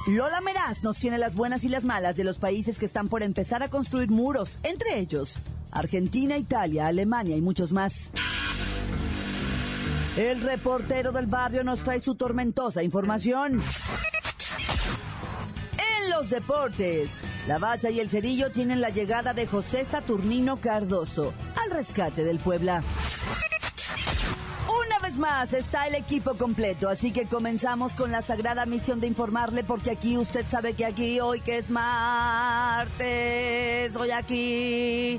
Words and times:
Lola 0.06 0.40
Meraz 0.40 0.82
nos 0.82 0.96
tiene 0.98 1.18
las 1.18 1.34
buenas 1.34 1.64
y 1.64 1.68
las 1.68 1.84
malas 1.84 2.16
de 2.16 2.24
los 2.24 2.38
países 2.38 2.78
que 2.78 2.86
están 2.86 3.08
por 3.08 3.22
empezar 3.22 3.62
a 3.62 3.68
construir 3.68 4.10
muros, 4.10 4.60
entre 4.62 4.98
ellos 5.00 5.38
Argentina, 5.70 6.36
Italia, 6.36 6.86
Alemania 6.86 7.36
y 7.36 7.40
muchos 7.40 7.72
más. 7.72 8.12
El 10.16 10.40
reportero 10.40 11.12
del 11.12 11.26
barrio 11.26 11.62
nos 11.62 11.82
trae 11.82 12.00
su 12.00 12.16
tormentosa 12.16 12.82
información. 12.82 13.62
En 16.02 16.10
los 16.10 16.30
deportes, 16.30 17.20
la 17.46 17.58
Bacha 17.58 17.88
y 17.90 18.00
el 18.00 18.10
Cerillo 18.10 18.50
tienen 18.50 18.80
la 18.80 18.88
llegada 18.90 19.32
de 19.32 19.46
José 19.46 19.84
Saturnino 19.84 20.56
Cardoso 20.56 21.32
al 21.62 21.70
rescate 21.70 22.24
del 22.24 22.40
Puebla. 22.40 22.82
Una 24.86 24.98
vez 24.98 25.18
más 25.18 25.52
está 25.52 25.86
el 25.86 25.94
equipo 25.94 26.36
completo, 26.36 26.88
así 26.88 27.12
que 27.12 27.26
comenzamos 27.26 27.92
con 27.92 28.10
la 28.10 28.20
sagrada 28.20 28.66
misión 28.66 28.98
de 29.00 29.06
informarle 29.06 29.62
porque 29.62 29.92
aquí 29.92 30.18
usted 30.18 30.44
sabe 30.48 30.74
que 30.74 30.84
aquí 30.84 31.20
hoy 31.20 31.40
que 31.40 31.58
es 31.58 31.70
martes, 31.70 33.06
hoy 33.94 34.10
aquí 34.10 35.18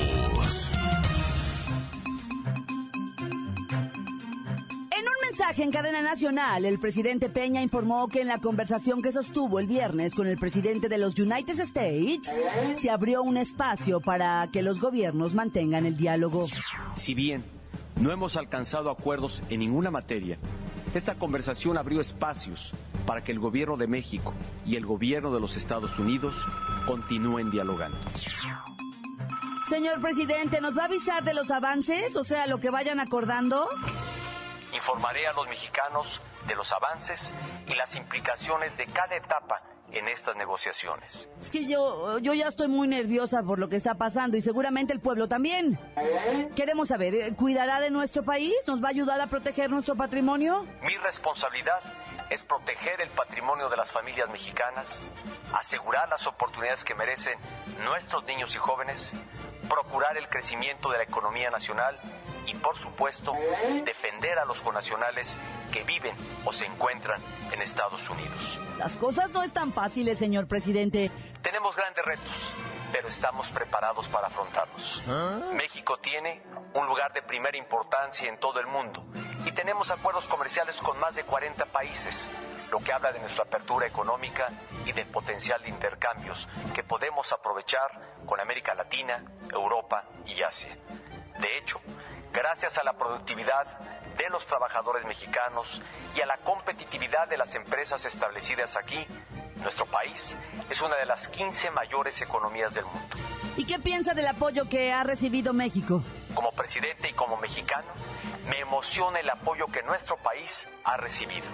Mensaje 5.51 5.63
en 5.63 5.71
cadena 5.71 6.01
nacional, 6.01 6.63
el 6.63 6.79
presidente 6.79 7.27
Peña 7.27 7.61
informó 7.61 8.07
que 8.07 8.21
en 8.21 8.27
la 8.27 8.37
conversación 8.37 9.01
que 9.01 9.11
sostuvo 9.11 9.59
el 9.59 9.67
viernes 9.67 10.15
con 10.15 10.25
el 10.25 10.37
presidente 10.37 10.87
de 10.87 10.97
los 10.97 11.19
United 11.19 11.59
States, 11.59 12.39
se 12.75 12.89
abrió 12.89 13.21
un 13.21 13.35
espacio 13.35 13.99
para 13.99 14.47
que 14.53 14.61
los 14.61 14.79
gobiernos 14.79 15.33
mantengan 15.33 15.85
el 15.85 15.97
diálogo. 15.97 16.47
Si 16.95 17.13
bien 17.13 17.43
no 17.99 18.13
hemos 18.13 18.37
alcanzado 18.37 18.89
acuerdos 18.89 19.43
en 19.49 19.59
ninguna 19.59 19.91
materia, 19.91 20.37
esta 20.95 21.15
conversación 21.15 21.77
abrió 21.77 21.99
espacios 21.99 22.71
para 23.05 23.21
que 23.21 23.33
el 23.33 23.39
gobierno 23.39 23.75
de 23.75 23.87
México 23.87 24.33
y 24.65 24.77
el 24.77 24.85
gobierno 24.85 25.33
de 25.33 25.41
los 25.41 25.57
Estados 25.57 25.99
Unidos 25.99 26.37
continúen 26.87 27.51
dialogando. 27.51 27.97
Señor 29.67 29.99
presidente, 29.99 30.61
¿nos 30.61 30.77
va 30.77 30.83
a 30.83 30.85
avisar 30.85 31.25
de 31.25 31.33
los 31.33 31.51
avances? 31.51 32.15
O 32.15 32.23
sea, 32.23 32.47
lo 32.47 32.59
que 32.59 32.69
vayan 32.69 33.01
acordando. 33.01 33.67
Informaré 34.73 35.27
a 35.27 35.33
los 35.33 35.47
mexicanos 35.47 36.21
de 36.47 36.55
los 36.55 36.71
avances 36.71 37.35
y 37.67 37.73
las 37.75 37.95
implicaciones 37.95 38.77
de 38.77 38.85
cada 38.87 39.15
etapa 39.15 39.61
en 39.91 40.07
estas 40.07 40.35
negociaciones. 40.35 41.27
Es 41.39 41.49
que 41.49 41.67
yo, 41.67 42.17
yo 42.19 42.33
ya 42.33 42.47
estoy 42.47 42.67
muy 42.67 42.87
nerviosa 42.87 43.43
por 43.43 43.59
lo 43.59 43.69
que 43.69 43.75
está 43.75 43.95
pasando 43.95 44.37
y 44.37 44.41
seguramente 44.41 44.93
el 44.93 44.99
pueblo 44.99 45.27
también. 45.27 45.79
Queremos 46.55 46.89
saber, 46.89 47.13
¿eh, 47.15 47.33
¿cuidará 47.35 47.79
de 47.79 47.91
nuestro 47.91 48.23
país? 48.23 48.53
¿Nos 48.67 48.81
va 48.81 48.87
a 48.87 48.91
ayudar 48.91 49.19
a 49.19 49.27
proteger 49.27 49.69
nuestro 49.69 49.95
patrimonio? 49.95 50.65
Mi 50.81 50.95
responsabilidad 50.97 51.81
es 52.29 52.43
proteger 52.43 53.01
el 53.01 53.09
patrimonio 53.09 53.67
de 53.69 53.75
las 53.75 53.91
familias 53.91 54.29
mexicanas, 54.29 55.09
asegurar 55.53 56.07
las 56.07 56.25
oportunidades 56.27 56.85
que 56.85 56.95
merecen 56.95 57.37
nuestros 57.83 58.23
niños 58.23 58.55
y 58.55 58.57
jóvenes, 58.57 59.13
procurar 59.71 60.17
el 60.17 60.27
crecimiento 60.27 60.89
de 60.89 60.97
la 60.97 61.03
economía 61.03 61.49
nacional 61.49 61.97
y, 62.45 62.55
por 62.55 62.77
supuesto, 62.77 63.33
defender 63.85 64.37
a 64.37 64.43
los 64.43 64.61
conacionales 64.61 65.37
que 65.71 65.83
viven 65.83 66.13
o 66.43 66.51
se 66.51 66.65
encuentran 66.65 67.21
en 67.53 67.61
Estados 67.61 68.09
Unidos. 68.09 68.59
Las 68.77 68.97
cosas 68.97 69.31
no 69.31 69.43
están 69.43 69.71
fáciles, 69.71 70.19
señor 70.19 70.47
presidente. 70.47 71.09
Tenemos 71.41 71.77
grandes 71.77 72.03
retos, 72.03 72.53
pero 72.91 73.07
estamos 73.07 73.49
preparados 73.51 74.09
para 74.09 74.27
afrontarlos. 74.27 75.03
México 75.53 75.97
tiene 75.99 76.41
un 76.73 76.85
lugar 76.85 77.13
de 77.13 77.21
primera 77.21 77.57
importancia 77.57 78.27
en 78.27 78.37
todo 78.39 78.59
el 78.59 78.67
mundo 78.67 79.05
y 79.45 79.51
tenemos 79.53 79.89
acuerdos 79.91 80.27
comerciales 80.27 80.81
con 80.81 80.99
más 80.99 81.15
de 81.15 81.23
40 81.23 81.65
países, 81.67 82.29
lo 82.71 82.79
que 82.79 82.91
habla 82.91 83.13
de 83.13 83.19
nuestra 83.19 83.45
apertura 83.45 83.87
económica 83.87 84.49
y 84.85 84.91
del 84.91 85.07
potencial 85.07 85.61
de 85.61 85.69
intercambios 85.69 86.49
que 86.73 86.83
podemos 86.83 87.31
aprovechar 87.31 88.10
con 88.25 88.39
América 88.39 88.73
Latina, 88.75 89.23
Europa 89.51 90.05
y 90.25 90.41
Asia. 90.41 90.77
De 91.39 91.57
hecho, 91.57 91.79
gracias 92.31 92.77
a 92.77 92.83
la 92.83 92.93
productividad 92.93 93.65
de 94.17 94.29
los 94.29 94.45
trabajadores 94.45 95.05
mexicanos 95.05 95.81
y 96.15 96.21
a 96.21 96.25
la 96.25 96.37
competitividad 96.37 97.27
de 97.27 97.37
las 97.37 97.55
empresas 97.55 98.05
establecidas 98.05 98.75
aquí, 98.75 99.05
nuestro 99.57 99.85
país 99.85 100.35
es 100.69 100.81
una 100.81 100.95
de 100.95 101.05
las 101.05 101.27
15 101.27 101.71
mayores 101.71 102.21
economías 102.21 102.73
del 102.73 102.85
mundo. 102.85 103.15
¿Y 103.57 103.65
qué 103.65 103.79
piensa 103.79 104.13
del 104.13 104.27
apoyo 104.27 104.67
que 104.69 104.91
ha 104.93 105.03
recibido 105.03 105.53
México? 105.53 106.03
Como 106.33 106.51
presidente 106.51 107.09
y 107.09 107.13
como 107.13 107.37
mexicano, 107.37 107.87
me 108.49 108.59
emociona 108.59 109.19
el 109.19 109.29
apoyo 109.29 109.67
que 109.67 109.83
nuestro 109.83 110.17
país 110.17 110.67
ha 110.83 110.97
recibido. 110.97 111.45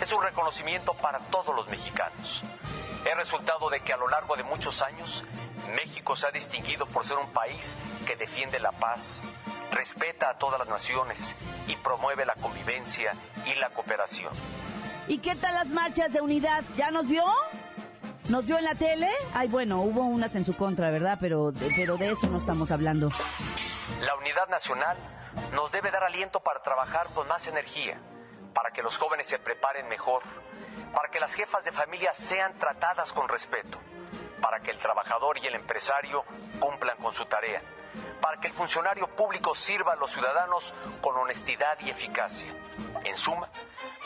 Es 0.00 0.12
un 0.12 0.22
reconocimiento 0.22 0.94
para 0.94 1.18
todos 1.18 1.54
los 1.54 1.68
mexicanos. 1.68 2.42
Es 3.04 3.16
resultado 3.16 3.68
de 3.70 3.80
que 3.80 3.92
a 3.92 3.96
lo 3.96 4.08
largo 4.08 4.36
de 4.36 4.44
muchos 4.44 4.80
años, 4.82 5.24
México 5.74 6.16
se 6.16 6.26
ha 6.26 6.30
distinguido 6.30 6.86
por 6.86 7.06
ser 7.06 7.18
un 7.18 7.30
país 7.30 7.76
que 8.06 8.16
defiende 8.16 8.58
la 8.58 8.72
paz, 8.72 9.24
respeta 9.70 10.30
a 10.30 10.38
todas 10.38 10.58
las 10.58 10.68
naciones 10.68 11.34
y 11.66 11.76
promueve 11.76 12.26
la 12.26 12.34
convivencia 12.34 13.14
y 13.46 13.54
la 13.58 13.70
cooperación. 13.70 14.32
¿Y 15.08 15.18
qué 15.18 15.34
tal 15.34 15.54
las 15.54 15.68
marchas 15.68 16.12
de 16.12 16.20
unidad? 16.20 16.62
¿Ya 16.76 16.90
nos 16.90 17.08
vio? 17.08 17.24
¿Nos 18.28 18.46
vio 18.46 18.56
en 18.58 18.64
la 18.64 18.74
tele? 18.74 19.08
Ay, 19.34 19.48
bueno, 19.48 19.80
hubo 19.82 20.02
unas 20.02 20.36
en 20.36 20.44
su 20.44 20.56
contra, 20.56 20.90
¿verdad? 20.90 21.18
Pero, 21.20 21.52
pero 21.76 21.96
de 21.96 22.10
eso 22.10 22.28
no 22.28 22.38
estamos 22.38 22.70
hablando. 22.70 23.08
La 24.00 24.14
unidad 24.14 24.48
nacional 24.48 24.96
nos 25.52 25.72
debe 25.72 25.90
dar 25.90 26.04
aliento 26.04 26.40
para 26.40 26.62
trabajar 26.62 27.08
con 27.14 27.26
más 27.28 27.46
energía, 27.46 27.98
para 28.54 28.70
que 28.70 28.82
los 28.82 28.96
jóvenes 28.96 29.26
se 29.26 29.38
preparen 29.38 29.88
mejor, 29.88 30.22
para 30.94 31.08
que 31.10 31.20
las 31.20 31.34
jefas 31.34 31.64
de 31.64 31.72
familia 31.72 32.14
sean 32.14 32.56
tratadas 32.58 33.12
con 33.12 33.28
respeto, 33.28 33.78
para 34.42 34.60
que 34.60 34.72
el 34.72 34.78
trabajador 34.78 35.38
y 35.38 35.46
el 35.46 35.54
empresario 35.54 36.24
cumplan 36.60 36.98
con 36.98 37.14
su 37.14 37.24
tarea, 37.24 37.62
para 38.20 38.38
que 38.38 38.48
el 38.48 38.52
funcionario 38.52 39.06
público 39.06 39.54
sirva 39.54 39.92
a 39.92 39.96
los 39.96 40.10
ciudadanos 40.10 40.74
con 41.00 41.16
honestidad 41.16 41.78
y 41.80 41.90
eficacia. 41.90 42.52
En 43.04 43.16
suma, 43.16 43.48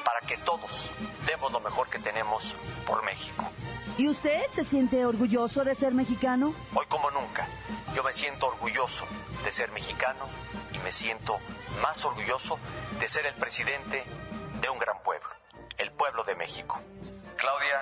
para 0.05 0.21
que 0.21 0.37
todos 0.37 0.91
demos 1.27 1.51
lo 1.51 1.61
mejor 1.61 1.89
que 1.89 1.99
tenemos 1.99 2.55
por 2.87 3.03
México. 3.03 3.45
¿Y 3.99 4.09
usted 4.09 4.49
se 4.53 4.63
siente 4.63 5.07
orgulloso 5.07 5.65
de 5.65 5.75
ser 5.75 5.95
mexicano? 5.95 6.55
Hoy 6.75 6.87
como 6.87 7.11
nunca, 7.11 7.49
yo 7.95 8.05
me 8.05 8.13
siento 8.13 8.47
orgulloso 8.47 9.07
de 9.43 9.51
ser 9.51 9.71
mexicano 9.73 10.27
y 10.73 10.79
me 10.81 10.93
siento 10.93 11.39
más 11.81 12.05
orgulloso 12.05 12.59
de 13.01 13.09
ser 13.09 13.25
el 13.27 13.35
presidente 13.35 14.05
de 14.61 14.69
un 14.69 14.79
gran 14.79 15.03
pueblo, 15.03 15.29
el 15.79 15.91
pueblo 15.93 16.25
de 16.25 16.35
México. 16.35 16.79
Claudia, 17.37 17.81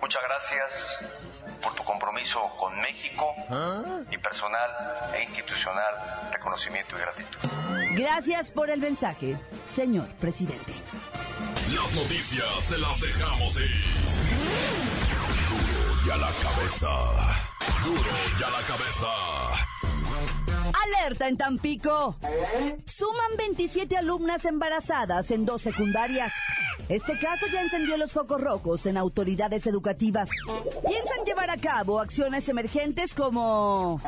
muchas 0.00 0.22
gracias 0.22 0.98
por 1.62 1.74
tu 1.74 1.84
compromiso 1.84 2.40
con 2.58 2.78
México 2.80 3.34
y 4.10 4.18
personal 4.18 4.70
e 5.14 5.22
institucional 5.22 6.30
reconocimiento 6.32 6.96
y 6.96 7.00
gratitud. 7.00 7.38
Gracias 7.96 8.50
por 8.50 8.70
el 8.70 8.80
mensaje, 8.80 9.38
señor 9.68 10.06
presidente. 10.16 10.72
Las 11.74 11.94
noticias 11.94 12.68
te 12.68 12.78
las 12.78 13.00
dejamos 13.00 13.60
ir. 13.60 13.94
Duro 15.48 16.06
y 16.06 16.10
a 16.10 16.16
la 16.16 16.30
cabeza. 16.42 16.88
Duro 17.84 18.10
y 18.38 18.42
a 18.42 18.50
la 18.50 18.62
cabeza. 18.66 19.08
Alerta 20.84 21.28
en 21.28 21.36
Tampico. 21.36 22.16
Suman 22.86 23.36
27 23.36 23.96
alumnas 23.96 24.44
embarazadas 24.44 25.30
en 25.30 25.44
dos 25.44 25.62
secundarias. 25.62 26.32
Este 26.90 27.16
caso 27.18 27.46
ya 27.52 27.62
encendió 27.62 27.96
los 27.96 28.10
focos 28.10 28.40
rojos 28.40 28.84
en 28.84 28.96
autoridades 28.96 29.68
educativas. 29.68 30.28
Piensan 30.84 31.24
llevar 31.24 31.48
a 31.48 31.56
cabo 31.56 32.00
acciones 32.00 32.48
emergentes 32.48 33.14
como 33.14 34.00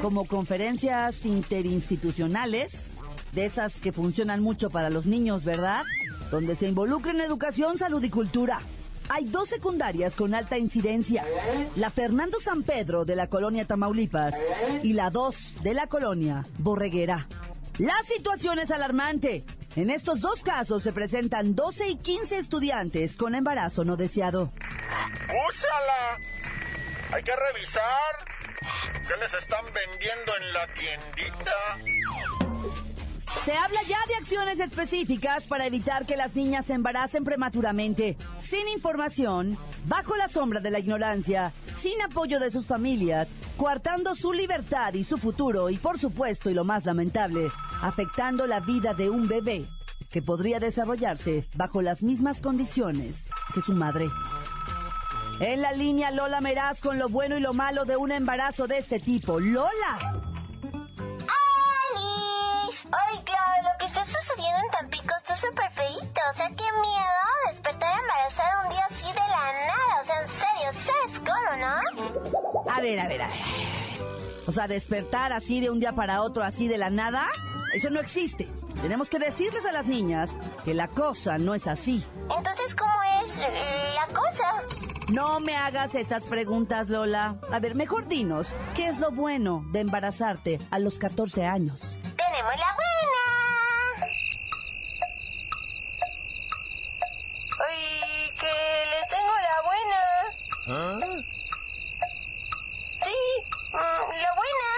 como 0.00 0.24
conferencias 0.24 1.26
interinstitucionales, 1.26 2.92
de 3.32 3.44
esas 3.44 3.74
que 3.74 3.92
funcionan 3.92 4.42
mucho 4.42 4.70
para 4.70 4.88
los 4.88 5.04
niños, 5.04 5.44
¿verdad? 5.44 5.84
Donde 6.30 6.56
se 6.56 6.66
involucren 6.66 7.20
educación, 7.20 7.76
salud 7.76 8.02
y 8.02 8.08
cultura. 8.08 8.60
Hay 9.10 9.26
dos 9.26 9.50
secundarias 9.50 10.16
con 10.16 10.34
alta 10.34 10.56
incidencia. 10.56 11.26
La 11.76 11.90
Fernando 11.90 12.40
San 12.40 12.62
Pedro 12.62 13.04
de 13.04 13.16
la 13.16 13.26
colonia 13.26 13.66
Tamaulipas 13.66 14.34
y 14.82 14.94
la 14.94 15.10
2 15.10 15.56
de 15.62 15.74
la 15.74 15.88
colonia 15.88 16.46
Borreguera. 16.58 17.26
La 17.76 17.96
situación 18.04 18.58
es 18.60 18.70
alarmante. 18.70 19.44
En 19.76 19.88
estos 19.88 20.20
dos 20.20 20.42
casos 20.42 20.82
se 20.82 20.92
presentan 20.92 21.54
12 21.54 21.88
y 21.88 21.96
15 21.96 22.38
estudiantes 22.38 23.16
con 23.16 23.36
embarazo 23.36 23.84
no 23.84 23.96
deseado. 23.96 24.50
¡Úsala! 25.48 26.20
Hay 27.12 27.22
que 27.22 27.32
revisar. 27.36 28.30
¿Qué 29.06 29.16
les 29.16 29.34
están 29.34 29.64
vendiendo 29.66 30.32
en 30.36 30.52
la 30.52 30.66
tiendita? 30.74 32.39
Se 33.44 33.54
habla 33.54 33.80
ya 33.88 33.96
de 34.06 34.16
acciones 34.16 34.60
específicas 34.60 35.46
para 35.46 35.66
evitar 35.66 36.04
que 36.04 36.16
las 36.16 36.34
niñas 36.34 36.66
se 36.66 36.74
embaracen 36.74 37.24
prematuramente, 37.24 38.18
sin 38.38 38.68
información, 38.68 39.56
bajo 39.86 40.14
la 40.16 40.28
sombra 40.28 40.60
de 40.60 40.70
la 40.70 40.78
ignorancia, 40.78 41.54
sin 41.74 42.02
apoyo 42.02 42.38
de 42.38 42.50
sus 42.50 42.66
familias, 42.66 43.34
coartando 43.56 44.14
su 44.14 44.34
libertad 44.34 44.92
y 44.92 45.04
su 45.04 45.16
futuro 45.16 45.70
y 45.70 45.78
por 45.78 45.98
supuesto 45.98 46.50
y 46.50 46.54
lo 46.54 46.64
más 46.64 46.84
lamentable, 46.84 47.48
afectando 47.80 48.46
la 48.46 48.60
vida 48.60 48.92
de 48.92 49.08
un 49.08 49.26
bebé 49.26 49.64
que 50.10 50.20
podría 50.20 50.60
desarrollarse 50.60 51.48
bajo 51.54 51.80
las 51.80 52.02
mismas 52.02 52.42
condiciones 52.42 53.28
que 53.54 53.62
su 53.62 53.72
madre. 53.72 54.10
En 55.40 55.62
la 55.62 55.72
línea 55.72 56.10
Lola 56.10 56.42
Meraz 56.42 56.82
con 56.82 56.98
lo 56.98 57.08
bueno 57.08 57.38
y 57.38 57.40
lo 57.40 57.54
malo 57.54 57.86
de 57.86 57.96
un 57.96 58.12
embarazo 58.12 58.66
de 58.66 58.76
este 58.76 59.00
tipo. 59.00 59.40
Lola. 59.40 60.29
A 72.80 72.82
ver, 72.82 72.98
a 72.98 73.08
ver, 73.08 73.20
a 73.20 73.26
ver, 73.28 73.32
a. 73.34 74.48
O 74.48 74.52
sea, 74.52 74.66
despertar 74.66 75.34
así 75.34 75.60
de 75.60 75.68
un 75.68 75.80
día 75.80 75.92
para 75.92 76.22
otro, 76.22 76.42
así 76.42 76.66
de 76.66 76.78
la 76.78 76.88
nada, 76.88 77.26
eso 77.74 77.90
no 77.90 78.00
existe. 78.00 78.48
Tenemos 78.80 79.10
que 79.10 79.18
decirles 79.18 79.66
a 79.66 79.72
las 79.72 79.84
niñas 79.86 80.38
que 80.64 80.72
la 80.72 80.88
cosa 80.88 81.36
no 81.36 81.54
es 81.54 81.66
así. 81.66 82.02
Entonces, 82.34 82.74
¿cómo 82.74 82.94
es 83.22 83.36
la 83.36 84.06
cosa? 84.14 84.64
No 85.12 85.40
me 85.40 85.56
hagas 85.56 85.94
esas 85.94 86.26
preguntas, 86.26 86.88
Lola. 86.88 87.36
A 87.52 87.58
ver, 87.58 87.74
mejor 87.74 88.08
dinos, 88.08 88.56
¿qué 88.74 88.86
es 88.86 88.98
lo 88.98 89.10
bueno 89.10 89.62
de 89.72 89.80
embarazarte 89.80 90.58
a 90.70 90.78
los 90.78 90.98
14 90.98 91.44
años? 91.44 91.80
Tenemos 92.16 92.54
la 92.56 92.76
buena. 92.76 94.10
Ay, 97.68 98.30
que 98.40 98.46
les 98.90 99.08
tengo 99.10 99.34
la 99.50 99.60
buena. 99.68 100.00
Sí, 103.02 103.16
mm, 103.72 104.10
la 104.22 104.32
buena. 104.34 104.70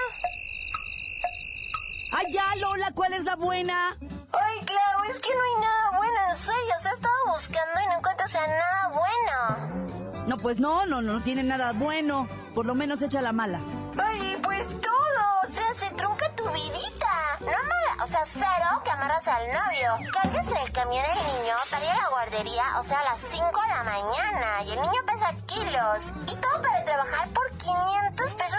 ¡Ay, 2.12 2.30
ya, 2.30 2.44
Lola! 2.56 2.92
¿Cuál 2.94 3.14
es 3.14 3.24
la 3.24 3.36
buena? 3.36 3.96
Ay, 4.32 4.64
Clau, 4.66 5.04
es 5.10 5.18
que 5.18 5.30
no 5.34 5.42
hay 5.42 5.62
nada 5.62 5.96
bueno, 5.96 6.18
en 6.28 6.36
serio. 6.36 6.74
O 6.78 6.82
sea, 6.82 6.90
he 6.90 6.94
estado 6.94 7.14
buscando 7.32 7.80
y 7.80 7.86
no 7.86 7.98
encuentro 7.98 8.26
o 8.26 8.28
sea, 8.28 8.46
nada 8.46 8.92
bueno. 8.92 10.26
No, 10.26 10.36
pues 10.36 10.60
no, 10.60 10.84
no, 10.86 11.00
no 11.00 11.22
tiene 11.22 11.42
nada 11.42 11.72
bueno. 11.72 12.28
Por 12.54 12.66
lo 12.66 12.74
menos 12.74 13.00
echa 13.00 13.22
la 13.22 13.32
mala. 13.32 13.60
Ay, 14.02 14.38
pues 14.42 14.68
todo. 14.68 15.48
O 15.48 15.50
sea, 15.50 15.74
se 15.74 15.94
trunca 15.94 16.30
tu 16.34 16.44
vidita. 16.50 17.38
No 17.40 17.48
amar, 17.48 18.04
o 18.04 18.06
sea, 18.06 18.20
cero 18.26 18.82
que 18.84 18.90
amarras 18.90 19.26
al 19.28 19.46
novio. 19.48 20.10
Cargas 20.12 20.48
en 20.50 20.56
el 20.58 20.72
camión 20.72 21.04
el 21.04 21.26
niño 21.26 21.54
para 21.70 21.84
ir 21.84 21.90
a 21.90 21.96
la 21.96 22.08
guardería, 22.10 22.64
o 22.78 22.84
sea, 22.84 23.00
a 23.00 23.04
las 23.04 23.20
5 23.20 23.44
de 23.44 23.68
la 23.68 23.84
mañana. 23.84 24.62
Y 24.66 24.72
el 24.72 24.80
niño 24.80 25.02
pesa 25.06 25.34
kilos. 25.46 26.14
Y 26.30 26.36
todo 26.36 26.62
para 26.62 26.84
trabajar 26.84 27.28
por 27.30 27.50
500 27.50 27.51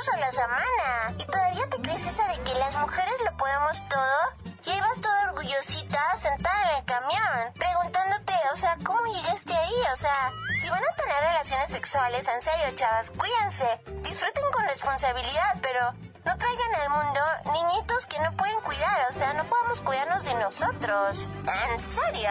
pesos 0.03 0.13
a 0.13 0.17
la 0.19 0.31
semana. 0.31 1.17
Y 1.17 1.25
todavía 1.25 1.69
te 1.69 1.81
crees 1.81 2.05
esa 2.05 2.27
de 2.27 2.41
que 2.43 2.53
las 2.55 2.75
mujeres 2.75 3.13
lo 3.25 3.37
podemos 3.37 3.89
todo. 3.89 4.53
Y 4.65 4.69
ahí 4.69 4.79
vas 4.79 5.01
toda 5.01 5.31
orgullosita, 5.31 6.17
sentada 6.17 6.71
en 6.71 6.77
el 6.77 6.85
camión, 6.85 7.53
preguntándote, 7.55 8.33
o 8.53 8.57
sea, 8.57 8.77
¿cómo 8.85 9.01
llegaste 9.05 9.53
ahí? 9.53 9.73
O 9.91 9.95
sea, 9.97 10.31
si 10.55 10.69
van 10.69 10.81
a 10.81 10.95
tener 10.95 11.21
relaciones 11.21 11.69
sexuales, 11.69 12.27
en 12.29 12.41
serio, 12.41 12.75
chavas, 12.75 13.11
cuídense. 13.11 13.81
Disfruten 14.03 14.43
con 14.53 14.65
responsabilidad, 14.67 15.57
pero 15.61 15.91
no 16.25 16.37
traigan 16.37 16.75
al 16.81 16.89
mundo 16.89 17.19
niñitos 17.53 18.05
que 18.05 18.19
no 18.19 18.31
pueden 18.37 18.59
cuidar, 18.61 19.07
o 19.09 19.13
sea, 19.13 19.33
no 19.33 19.43
podemos 19.45 19.81
cuidarnos 19.81 20.23
de 20.23 20.33
nosotros. 20.35 21.27
En 21.73 21.81
serio. 21.81 22.29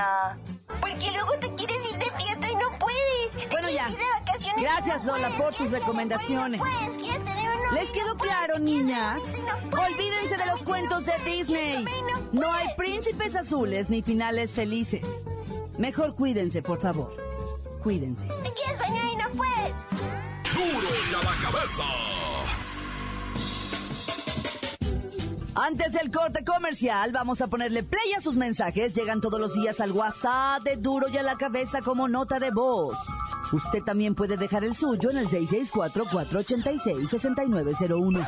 Porque 0.81 1.11
luego 1.11 1.39
te 1.39 1.55
quieres 1.55 1.93
ir 1.93 1.99
de 1.99 2.11
fiesta 2.13 2.49
y 2.49 2.57
no 2.57 2.79
puedes. 2.79 3.51
Bueno, 3.51 3.69
ya. 3.69 3.89
ir 3.91 3.99
de 3.99 4.11
vacaciones 4.11 4.63
Gracias, 4.63 5.05
no 5.05 5.13
Lola, 5.13 5.29
puedes. 5.29 5.43
por 5.43 5.55
tus 5.55 5.71
recomendaciones. 5.71 6.61
no 6.61 6.65
puedes. 6.67 6.97
¿Les 7.73 7.91
quedó 7.91 8.17
claro, 8.17 8.59
niñas? 8.59 9.39
Olvídense 9.65 10.37
de 10.37 10.47
los 10.47 10.63
cuentos 10.63 11.05
de 11.07 11.13
Disney. 11.25 11.85
No 12.33 12.53
hay 12.53 12.67
príncipes 12.77 13.35
azules 13.35 13.89
ni 13.89 14.03
finales 14.03 14.53
felices. 14.53 15.27
Mejor 15.79 16.15
cuídense, 16.15 16.63
por 16.63 16.79
favor. 16.79 17.15
Cuídense. 17.83 18.27
Te 18.27 18.53
quieres 18.53 18.79
bañar 18.79 19.13
y 19.13 19.17
no 19.17 19.29
puedes. 19.31 19.77
Duro 20.55 20.89
y 21.11 21.15
a 21.15 21.23
la 21.23 21.51
cabeza. 21.51 21.85
Antes 25.55 25.93
del 25.93 26.11
corte 26.11 26.45
comercial, 26.45 27.13
vamos 27.13 27.41
a 27.41 27.47
ponerle 27.47 27.83
play 27.83 28.13
a 28.17 28.21
sus 28.21 28.37
mensajes. 28.37 28.95
Llegan 28.95 29.21
todos 29.21 29.41
los 29.41 29.55
días 29.55 29.81
al 29.81 29.93
WhatsApp 29.93 30.63
de 30.63 30.77
Duro 30.77 31.09
y 31.09 31.19
a 31.19 31.23
la 31.23 31.37
cabeza 31.37 31.81
como 31.83 32.09
nota 32.09 32.39
de 32.39 32.51
voz. 32.51 32.99
Usted 33.53 33.83
también 33.83 34.15
puede 34.15 34.39
dejar 34.39 34.65
el 34.65 34.75
suyo 34.75 35.11
en 35.11 35.19
el 35.19 35.29
664-486-6901. 35.29 38.27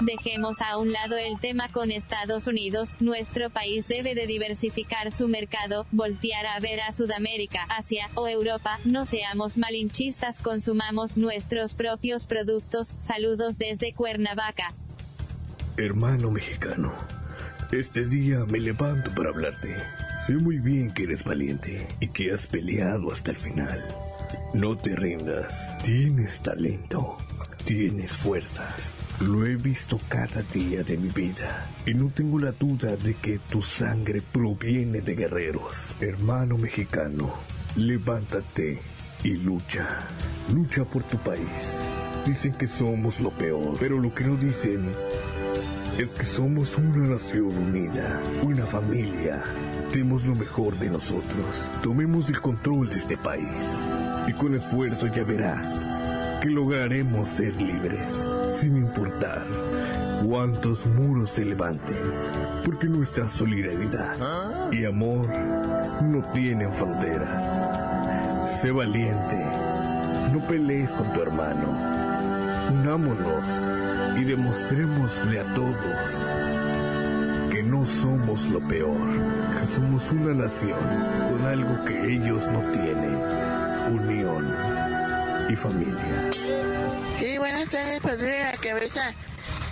Dejemos 0.00 0.60
a 0.60 0.76
un 0.78 0.92
lado 0.92 1.16
el 1.16 1.38
tema 1.40 1.68
con 1.68 1.92
Estados 1.92 2.46
Unidos, 2.46 2.94
nuestro 3.00 3.50
país 3.50 3.86
debe 3.86 4.14
de 4.14 4.26
diversificar 4.26 5.12
su 5.12 5.28
mercado, 5.28 5.86
voltear 5.92 6.46
a 6.46 6.58
ver 6.58 6.80
a 6.80 6.92
Sudamérica, 6.92 7.64
Asia 7.68 8.08
o 8.14 8.26
Europa, 8.26 8.78
no 8.84 9.06
seamos 9.06 9.56
malinchistas, 9.56 10.40
consumamos 10.40 11.16
nuestros 11.16 11.74
propios 11.74 12.26
productos, 12.26 12.94
saludos 12.98 13.56
desde 13.56 13.92
Cuernavaca. 13.92 14.72
Hermano 15.76 16.30
mexicano, 16.30 16.92
este 17.72 18.06
día 18.06 18.44
me 18.50 18.58
levanto 18.58 19.14
para 19.14 19.30
hablarte. 19.30 19.76
Sé 20.26 20.34
muy 20.34 20.58
bien 20.58 20.92
que 20.92 21.04
eres 21.04 21.22
valiente 21.22 21.86
y 22.00 22.08
que 22.08 22.32
has 22.32 22.46
peleado 22.46 23.12
hasta 23.12 23.30
el 23.30 23.36
final. 23.36 23.84
No 24.52 24.76
te 24.76 24.94
rindas, 24.94 25.74
tienes 25.82 26.40
talento, 26.40 27.16
tienes 27.64 28.12
fuerzas. 28.12 28.92
Lo 29.20 29.46
he 29.46 29.56
visto 29.56 30.00
cada 30.08 30.42
día 30.42 30.82
de 30.82 30.96
mi 30.96 31.08
vida 31.08 31.70
y 31.86 31.94
no 31.94 32.08
tengo 32.08 32.38
la 32.38 32.52
duda 32.52 32.96
de 32.96 33.14
que 33.14 33.38
tu 33.38 33.62
sangre 33.62 34.22
proviene 34.22 35.00
de 35.00 35.14
guerreros. 35.14 35.94
Hermano 36.00 36.58
mexicano, 36.58 37.34
levántate 37.76 38.80
y 39.22 39.30
lucha. 39.34 39.86
Lucha 40.52 40.84
por 40.84 41.02
tu 41.04 41.18
país. 41.18 41.82
Dicen 42.26 42.54
que 42.54 42.68
somos 42.68 43.20
lo 43.20 43.30
peor, 43.30 43.76
pero 43.78 43.98
lo 43.98 44.14
que 44.14 44.24
no 44.24 44.36
dicen 44.36 44.90
es 45.98 46.12
que 46.12 46.24
somos 46.24 46.76
una 46.76 47.08
nación 47.08 47.56
unida, 47.56 48.20
una 48.42 48.66
familia. 48.66 49.42
Demos 49.92 50.24
lo 50.24 50.34
mejor 50.34 50.76
de 50.78 50.90
nosotros. 50.90 51.68
Tomemos 51.82 52.28
el 52.30 52.40
control 52.40 52.88
de 52.88 52.96
este 52.96 53.16
país. 53.16 53.80
Y 54.26 54.32
con 54.32 54.54
esfuerzo 54.54 55.06
ya 55.08 55.24
verás 55.24 55.84
que 56.40 56.50
lograremos 56.50 57.28
ser 57.28 57.60
libres, 57.60 58.28
sin 58.48 58.76
importar 58.76 59.46
cuántos 60.26 60.86
muros 60.86 61.30
se 61.30 61.44
levanten, 61.44 61.96
porque 62.64 62.86
nuestra 62.86 63.28
solidaridad 63.28 64.70
y 64.72 64.84
amor 64.84 65.26
no 66.02 66.22
tienen 66.32 66.72
fronteras. 66.72 67.42
Sé 68.60 68.70
valiente, 68.70 69.38
no 70.32 70.46
pelees 70.46 70.94
con 70.94 71.12
tu 71.12 71.22
hermano. 71.22 71.94
Unámonos 72.72 74.18
y 74.18 74.24
demostrémosle 74.24 75.40
a 75.40 75.54
todos 75.54 76.28
que 77.50 77.62
no 77.62 77.86
somos 77.86 78.48
lo 78.50 78.60
peor, 78.60 79.08
que 79.60 79.66
somos 79.66 80.10
una 80.10 80.34
nación 80.34 80.78
con 81.30 81.46
algo 81.46 81.84
que 81.84 82.14
ellos 82.14 82.42
no 82.52 82.60
tienen, 82.70 83.18
y 85.54 85.56
familia. 85.56 86.30
Sí, 87.20 87.38
buenas 87.38 87.68
tardes, 87.68 88.00
padre 88.00 88.40
la 88.40 88.58
cabeza. 88.58 89.14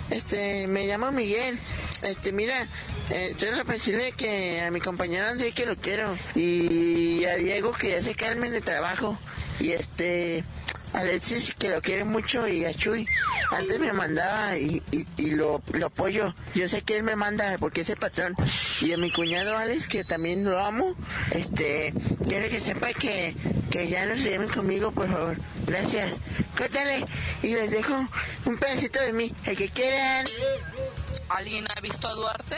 Este, 0.09 0.67
me 0.67 0.87
llamo 0.87 1.11
Miguel. 1.11 1.59
Este, 2.01 2.31
mira, 2.31 2.55
eh, 3.09 3.35
para 3.37 3.73
decirle 3.73 4.13
que 4.13 4.61
a 4.61 4.71
mi 4.71 4.79
compañero 4.79 5.27
André 5.27 5.51
que 5.51 5.65
lo 5.65 5.75
quiero. 5.75 6.17
Y 6.35 7.25
a 7.25 7.35
Diego 7.35 7.73
que 7.73 7.91
ya 7.91 8.01
se 8.01 8.15
calmen 8.15 8.51
de 8.51 8.61
trabajo. 8.61 9.17
Y 9.59 9.71
este, 9.71 10.43
Alexis 10.93 11.55
que 11.55 11.69
lo 11.69 11.81
quiere 11.81 12.03
mucho 12.03 12.47
y 12.47 12.65
a 12.65 12.73
Chuy. 12.73 13.07
Antes 13.51 13.79
me 13.79 13.91
mandaba 13.93 14.57
y, 14.57 14.81
y, 15.17 15.31
lo, 15.31 15.61
lo 15.73 15.87
apoyo. 15.87 16.33
Yo 16.53 16.67
sé 16.69 16.81
que 16.83 16.97
él 16.97 17.03
me 17.03 17.15
manda 17.15 17.57
porque 17.59 17.81
es 17.81 17.89
el 17.89 17.97
patrón. 17.97 18.35
Y 18.81 18.93
a 18.93 18.97
mi 18.97 19.11
cuñado 19.11 19.57
Alex 19.57 19.87
que 19.87 20.03
también 20.03 20.43
lo 20.43 20.59
amo. 20.59 20.95
Este, 21.31 21.93
quiero 22.27 22.49
que 22.49 22.59
sepa 22.59 22.93
que, 22.93 23.35
que 23.71 23.87
ya 23.87 24.05
no 24.05 24.15
se 24.15 24.29
lleven 24.29 24.49
conmigo, 24.49 24.91
por 24.91 25.11
favor. 25.11 25.37
Gracias. 25.65 26.13
Córtale 26.57 27.05
y 27.41 27.53
les 27.53 27.71
dejo 27.71 28.07
un 28.45 28.57
pedacito 28.57 28.99
de 29.01 29.13
mí, 29.13 29.33
el 29.45 29.57
que 29.57 29.69
quieran. 29.69 30.25
¿Alguien 31.29 31.65
ha 31.75 31.81
visto 31.81 32.07
a 32.07 32.13
Duarte? 32.13 32.57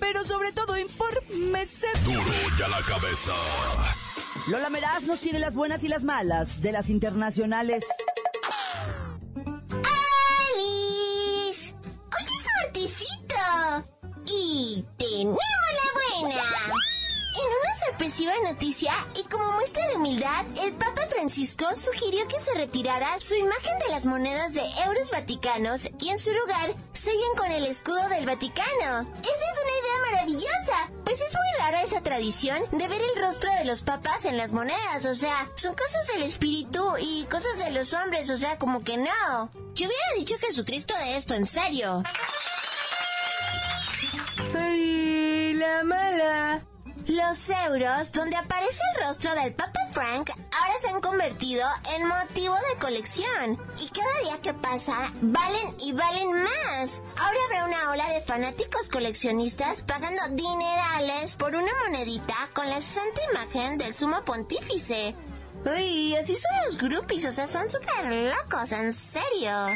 Pero 0.00 0.24
sobre 0.24 0.52
todo, 0.52 0.76
infórmese. 0.78 1.86
Duro 2.04 2.32
y 2.58 2.62
a 2.62 2.68
la 2.68 2.80
cabeza. 2.82 3.32
Lola 4.48 4.70
Meraz 4.70 5.04
nos 5.04 5.20
tiene 5.20 5.38
las 5.38 5.54
buenas 5.54 5.84
y 5.84 5.88
las 5.88 6.02
malas 6.04 6.62
de 6.62 6.72
las 6.72 6.90
internacionales. 6.90 7.84
¡Alice! 10.56 11.74
¡Hoy 11.74 12.24
es 12.24 12.46
martesito! 12.64 13.36
Y 14.26 14.84
tenemos 14.98 15.36
la 15.36 16.20
buena. 16.22 16.42
En 17.32 17.46
una 17.46 17.74
sorpresiva 17.86 18.32
noticia 18.44 18.92
y 19.14 19.22
como 19.28 19.52
muestra 19.52 19.86
de 19.88 19.96
humildad, 19.96 20.44
el 20.62 20.72
Papa 20.72 21.06
Francisco 21.08 21.64
sugirió 21.76 22.26
que 22.26 22.40
se 22.40 22.54
retirara 22.54 23.20
su 23.20 23.34
imagen 23.34 23.78
de 23.78 23.88
las 23.90 24.04
monedas 24.06 24.52
de 24.52 24.62
euros 24.84 25.10
vaticanos 25.10 25.88
y 26.00 26.08
en 26.08 26.18
su 26.18 26.32
lugar 26.32 26.74
sellen 27.00 27.34
con 27.34 27.50
el 27.50 27.64
escudo 27.64 28.06
del 28.10 28.26
Vaticano. 28.26 29.10
Esa 29.22 29.30
es 29.30 29.60
una 29.62 29.78
idea 29.80 30.12
maravillosa, 30.12 30.90
pues 31.02 31.22
es 31.22 31.32
muy 31.32 31.58
rara 31.58 31.82
esa 31.82 32.02
tradición 32.02 32.62
de 32.72 32.88
ver 32.88 33.00
el 33.00 33.22
rostro 33.22 33.50
de 33.54 33.64
los 33.64 33.80
papas 33.80 34.26
en 34.26 34.36
las 34.36 34.52
monedas, 34.52 35.06
o 35.06 35.14
sea, 35.14 35.48
son 35.54 35.74
cosas 35.74 36.06
del 36.08 36.24
espíritu 36.24 36.84
y 37.00 37.24
cosas 37.30 37.56
de 37.56 37.70
los 37.70 37.94
hombres, 37.94 38.28
o 38.28 38.36
sea, 38.36 38.58
como 38.58 38.84
que 38.84 38.98
no. 38.98 39.50
Yo 39.74 39.86
hubiera 39.86 40.14
dicho 40.18 40.34
Jesucristo 40.40 40.92
de 40.98 41.16
esto, 41.16 41.32
en 41.32 41.46
serio. 41.46 42.02
¡Ay, 44.54 45.54
la 45.54 45.82
mala! 45.84 46.69
Los 47.10 47.50
euros, 47.66 48.12
donde 48.12 48.36
aparece 48.36 48.80
el 48.94 49.04
rostro 49.04 49.34
del 49.34 49.52
Papa 49.52 49.80
Frank, 49.92 50.30
ahora 50.30 50.78
se 50.80 50.90
han 50.90 51.00
convertido 51.00 51.68
en 51.96 52.06
motivo 52.06 52.54
de 52.54 52.78
colección. 52.78 53.60
Y 53.80 53.88
cada 53.88 54.20
día 54.22 54.40
que 54.40 54.54
pasa, 54.54 54.94
valen 55.20 55.74
y 55.80 55.92
valen 55.92 56.30
más. 56.32 57.02
Ahora 57.16 57.38
habrá 57.46 57.64
una 57.64 57.90
ola 57.90 58.08
de 58.10 58.20
fanáticos 58.20 58.88
coleccionistas 58.88 59.80
pagando 59.80 60.22
dinerales 60.30 61.34
por 61.34 61.56
una 61.56 61.72
monedita 61.84 62.36
con 62.54 62.70
la 62.70 62.80
santa 62.80 63.20
imagen 63.32 63.76
del 63.76 63.92
sumo 63.92 64.24
pontífice. 64.24 65.16
Uy, 65.64 66.14
así 66.14 66.36
son 66.36 66.52
los 66.64 66.78
groupies, 66.78 67.24
o 67.24 67.32
sea, 67.32 67.48
son 67.48 67.68
súper 67.68 68.04
locos, 68.04 68.70
en 68.70 68.92
serio. 68.92 69.66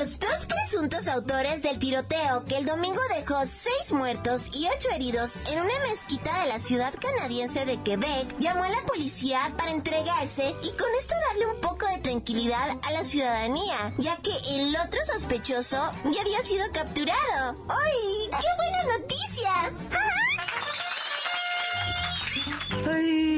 Los 0.00 0.18
dos 0.18 0.46
presuntos 0.46 1.08
autores 1.08 1.60
del 1.60 1.78
tiroteo 1.78 2.46
que 2.46 2.56
el 2.56 2.64
domingo 2.64 3.00
dejó 3.14 3.44
seis 3.44 3.92
muertos 3.92 4.48
y 4.54 4.66
ocho 4.74 4.88
heridos 4.94 5.38
en 5.52 5.60
una 5.60 5.78
mezquita 5.86 6.30
de 6.40 6.48
la 6.48 6.58
ciudad 6.58 6.94
canadiense 6.98 7.66
de 7.66 7.76
Quebec 7.82 8.34
llamó 8.38 8.64
a 8.64 8.70
la 8.70 8.80
policía 8.86 9.52
para 9.58 9.72
entregarse 9.72 10.54
y 10.62 10.70
con 10.70 10.88
esto 10.98 11.14
darle 11.28 11.48
un 11.48 11.60
poco 11.60 11.86
de 11.88 11.98
tranquilidad 11.98 12.78
a 12.82 12.92
la 12.92 13.04
ciudadanía, 13.04 13.92
ya 13.98 14.16
que 14.16 14.30
el 14.56 14.74
otro 14.76 15.00
sospechoso 15.04 15.76
ya 16.10 16.22
había 16.22 16.42
sido 16.44 16.64
capturado. 16.72 17.56
¡Ay, 17.68 18.30
qué 18.30 18.46
buena 18.56 18.98
noticia! 18.98 19.52
¡Ay, 22.90 23.29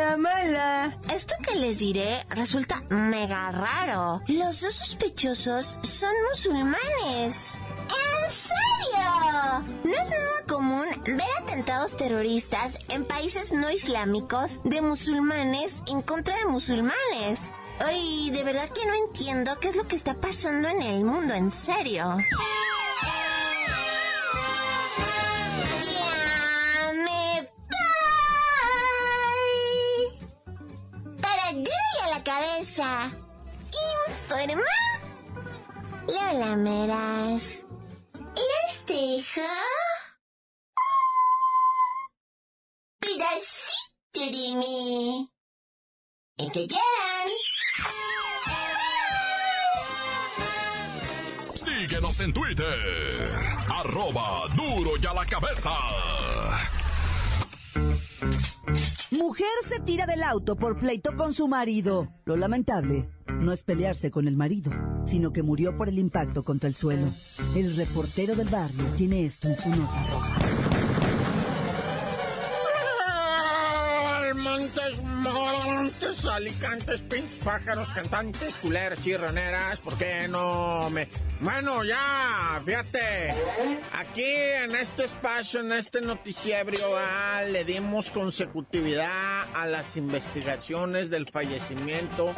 la 0.00 0.16
mala! 0.16 0.98
Esto 1.12 1.34
que 1.42 1.56
les 1.56 1.78
diré 1.78 2.24
resulta 2.30 2.82
mega 2.88 3.50
raro. 3.50 4.22
Los 4.26 4.60
dos 4.60 4.74
sospechosos 4.74 5.78
son 5.82 6.14
musulmanes. 6.30 7.58
¿En 8.02 8.30
serio? 8.30 9.64
No 9.84 9.94
es 9.94 10.10
nada 10.10 10.46
común 10.48 10.86
ver 11.06 11.32
atentados 11.42 11.96
terroristas 11.96 12.78
en 12.88 13.04
países 13.04 13.52
no 13.52 13.70
islámicos 13.70 14.60
de 14.64 14.80
musulmanes 14.80 15.82
en 15.86 16.02
contra 16.02 16.36
de 16.38 16.46
musulmanes. 16.46 17.50
Ay, 17.80 18.30
de 18.30 18.42
verdad 18.42 18.68
que 18.70 18.86
no 18.86 18.94
entiendo 18.94 19.58
qué 19.60 19.68
es 19.68 19.76
lo 19.76 19.86
que 19.86 19.96
está 19.96 20.14
pasando 20.14 20.68
en 20.68 20.82
el 20.82 21.04
mundo, 21.04 21.34
en 21.34 21.50
serio. 21.50 22.16
Informa. 34.30 34.62
Lola 36.06 36.56
Meras. 36.56 37.66
Les 38.36 38.86
dejo. 38.86 39.40
Pedacito 43.00 44.20
de 44.20 44.54
mí. 44.56 45.30
Quieran. 46.52 47.28
Síguenos 51.54 52.20
en 52.20 52.32
Twitter. 52.32 53.32
Arroba 53.68 54.46
duro 54.54 54.92
y 55.02 55.06
a 55.06 55.12
la 55.12 55.26
cabeza. 55.26 55.70
Mujer 59.10 59.48
se 59.64 59.80
tira 59.80 60.06
del 60.06 60.22
auto 60.22 60.54
por 60.54 60.78
pleito 60.78 61.16
con 61.16 61.34
su 61.34 61.48
marido. 61.48 62.08
Lo 62.24 62.36
lamentable 62.36 63.08
no 63.40 63.52
es 63.52 63.62
pelearse 63.62 64.10
con 64.10 64.28
el 64.28 64.36
marido, 64.36 64.70
sino 65.04 65.32
que 65.32 65.42
murió 65.42 65.76
por 65.76 65.88
el 65.88 65.98
impacto 65.98 66.44
contra 66.44 66.68
el 66.68 66.74
suelo. 66.74 67.08
El 67.56 67.76
reportero 67.76 68.34
del 68.34 68.48
barrio 68.48 68.84
tiene 68.96 69.24
esto 69.24 69.48
en 69.48 69.56
su 69.56 69.70
nota 69.70 70.06
roja. 70.10 70.39
Montes, 74.60 75.02
montes, 75.02 76.24
alicantes, 76.26 77.00
pinches 77.00 77.42
pájaros, 77.42 77.88
cantantes, 77.94 78.56
culeras, 78.56 79.02
chirroneras, 79.02 79.78
¿por 79.78 79.96
qué 79.96 80.28
no 80.28 80.90
me...? 80.90 81.08
Bueno, 81.40 81.82
ya, 81.82 82.60
fíjate, 82.66 83.30
aquí 83.94 84.22
en 84.22 84.76
este 84.76 85.04
espacio, 85.04 85.60
en 85.60 85.72
este 85.72 86.02
noticiebrio, 86.02 86.94
ah, 86.94 87.42
le 87.50 87.64
dimos 87.64 88.10
consecutividad 88.10 89.48
a 89.54 89.64
las 89.64 89.96
investigaciones 89.96 91.08
del 91.08 91.26
fallecimiento 91.30 92.34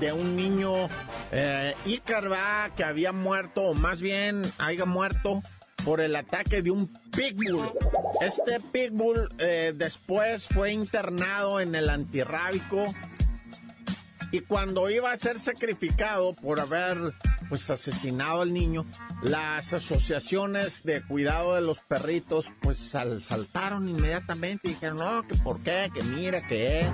de 0.00 0.12
un 0.12 0.34
niño, 0.34 0.88
eh, 1.30 1.76
Icar, 1.84 2.32
¿va? 2.32 2.74
que 2.74 2.82
había 2.82 3.12
muerto, 3.12 3.62
o 3.62 3.74
más 3.74 4.00
bien, 4.00 4.42
haya 4.58 4.86
muerto 4.86 5.40
por 5.84 6.00
el 6.00 6.16
ataque 6.16 6.62
de 6.62 6.70
un 6.70 6.88
pitbull. 7.10 7.72
Este 8.20 8.60
pitbull 8.60 9.28
eh, 9.38 9.72
después 9.74 10.46
fue 10.46 10.72
internado 10.72 11.60
en 11.60 11.74
el 11.74 11.88
antirrábico 11.88 12.86
y 14.32 14.40
cuando 14.40 14.88
iba 14.90 15.10
a 15.10 15.16
ser 15.16 15.38
sacrificado 15.38 16.34
por 16.34 16.60
haber 16.60 17.14
pues 17.48 17.68
asesinado 17.68 18.42
al 18.42 18.52
niño, 18.52 18.86
las 19.22 19.72
asociaciones 19.72 20.84
de 20.84 21.02
cuidado 21.02 21.56
de 21.56 21.62
los 21.62 21.80
perritos 21.80 22.52
pues 22.60 22.78
saltaron 22.78 23.88
inmediatamente 23.88 24.68
y 24.68 24.74
dijeron, 24.74 24.98
no, 24.98 25.26
que 25.26 25.34
por 25.34 25.60
qué, 25.62 25.90
que 25.92 26.02
mira, 26.04 26.46
que 26.46 26.88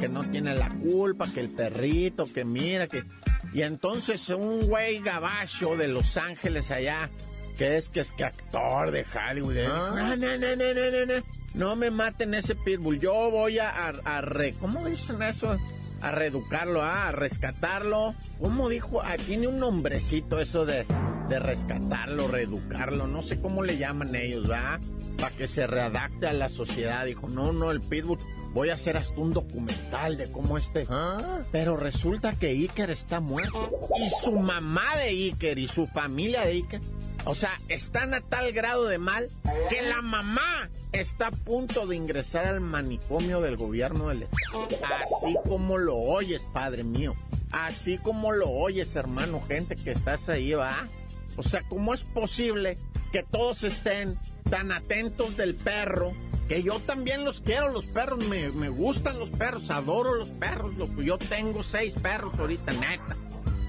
que 0.00 0.08
no 0.08 0.22
tiene 0.22 0.54
la 0.54 0.68
culpa, 0.68 1.26
que 1.32 1.40
el 1.40 1.50
perrito, 1.50 2.26
que 2.26 2.44
mira, 2.44 2.86
que... 2.86 3.04
Y 3.52 3.62
entonces 3.62 4.28
un 4.30 4.66
güey 4.66 4.98
gabacho 4.98 5.76
de 5.76 5.88
Los 5.88 6.16
Ángeles 6.16 6.70
allá, 6.70 7.08
que 7.56 7.76
es 7.76 7.88
que 7.88 8.00
es 8.00 8.12
que 8.12 8.24
actor 8.24 8.90
de 8.90 9.04
Hollywood, 9.04 9.56
¿eh? 9.56 9.68
no, 9.68 9.94
no, 9.94 10.16
no, 10.16 10.38
no, 10.38 10.56
no, 10.56 11.06
no, 11.06 11.22
no 11.54 11.76
me 11.76 11.90
maten 11.90 12.34
ese 12.34 12.54
pitbull, 12.54 12.98
yo 12.98 13.30
voy 13.30 13.58
a, 13.58 13.70
a, 13.70 14.20
re... 14.20 14.54
¿Cómo 14.60 14.84
dicen 14.86 15.22
eso? 15.22 15.56
a 16.04 16.10
reeducarlo, 16.10 16.82
a 16.82 17.10
rescatarlo. 17.12 18.14
¿Cómo 18.38 18.68
dijo? 18.68 19.00
Ah, 19.02 19.16
tiene 19.16 19.46
un 19.46 19.58
nombrecito 19.58 20.38
eso 20.38 20.66
de, 20.66 20.84
de 21.30 21.38
rescatarlo, 21.38 22.28
reeducarlo, 22.28 23.06
no 23.06 23.22
sé 23.22 23.40
cómo 23.40 23.62
le 23.62 23.78
llaman 23.78 24.14
ellos, 24.14 24.50
¿va? 24.50 24.78
Para 25.18 25.34
que 25.34 25.46
se 25.46 25.66
readapte 25.66 26.26
a 26.26 26.34
la 26.34 26.50
sociedad. 26.50 27.06
Dijo, 27.06 27.28
no, 27.30 27.54
no, 27.54 27.70
el 27.70 27.80
Pitbull, 27.80 28.18
voy 28.52 28.68
a 28.68 28.74
hacer 28.74 28.98
hasta 28.98 29.18
un 29.18 29.32
documental 29.32 30.18
de 30.18 30.30
cómo 30.30 30.58
este. 30.58 30.86
¿Ah? 30.90 31.40
Pero 31.52 31.76
resulta 31.76 32.32
que 32.32 32.48
Iker 32.48 32.90
está 32.90 33.20
muerto. 33.20 33.70
Y 34.04 34.10
su 34.10 34.32
mamá 34.32 34.98
de 34.98 35.08
Iker 35.08 35.58
y 35.58 35.66
su 35.66 35.86
familia 35.86 36.42
de 36.42 36.52
Iker 36.52 36.80
o 37.26 37.34
sea, 37.34 37.58
están 37.68 38.12
a 38.14 38.20
tal 38.20 38.52
grado 38.52 38.84
de 38.84 38.98
mal 38.98 39.30
que 39.70 39.82
la 39.82 40.02
mamá 40.02 40.68
está 40.92 41.28
a 41.28 41.30
punto 41.30 41.86
de 41.86 41.96
ingresar 41.96 42.44
al 42.44 42.60
manicomio 42.60 43.40
del 43.40 43.56
gobierno 43.56 44.08
del 44.08 44.24
Así 44.24 45.36
como 45.46 45.78
lo 45.78 45.96
oyes, 45.96 46.44
padre 46.52 46.84
mío. 46.84 47.14
Así 47.50 47.98
como 47.98 48.32
lo 48.32 48.50
oyes, 48.50 48.94
hermano, 48.96 49.40
gente 49.40 49.76
que 49.76 49.92
estás 49.92 50.28
ahí, 50.28 50.52
va. 50.52 50.88
O 51.36 51.42
sea, 51.42 51.62
¿cómo 51.68 51.94
es 51.94 52.04
posible 52.04 52.76
que 53.12 53.22
todos 53.22 53.64
estén 53.64 54.18
tan 54.50 54.70
atentos 54.70 55.36
del 55.36 55.54
perro? 55.54 56.12
Que 56.48 56.62
yo 56.62 56.78
también 56.80 57.24
los 57.24 57.40
quiero, 57.40 57.70
los 57.70 57.86
perros, 57.86 58.24
me, 58.26 58.50
me 58.50 58.68
gustan 58.68 59.18
los 59.18 59.30
perros, 59.30 59.70
adoro 59.70 60.14
los 60.14 60.28
perros. 60.28 60.74
Yo 60.98 61.16
tengo 61.16 61.62
seis 61.62 61.94
perros 61.94 62.38
ahorita, 62.38 62.72
neta. 62.72 63.16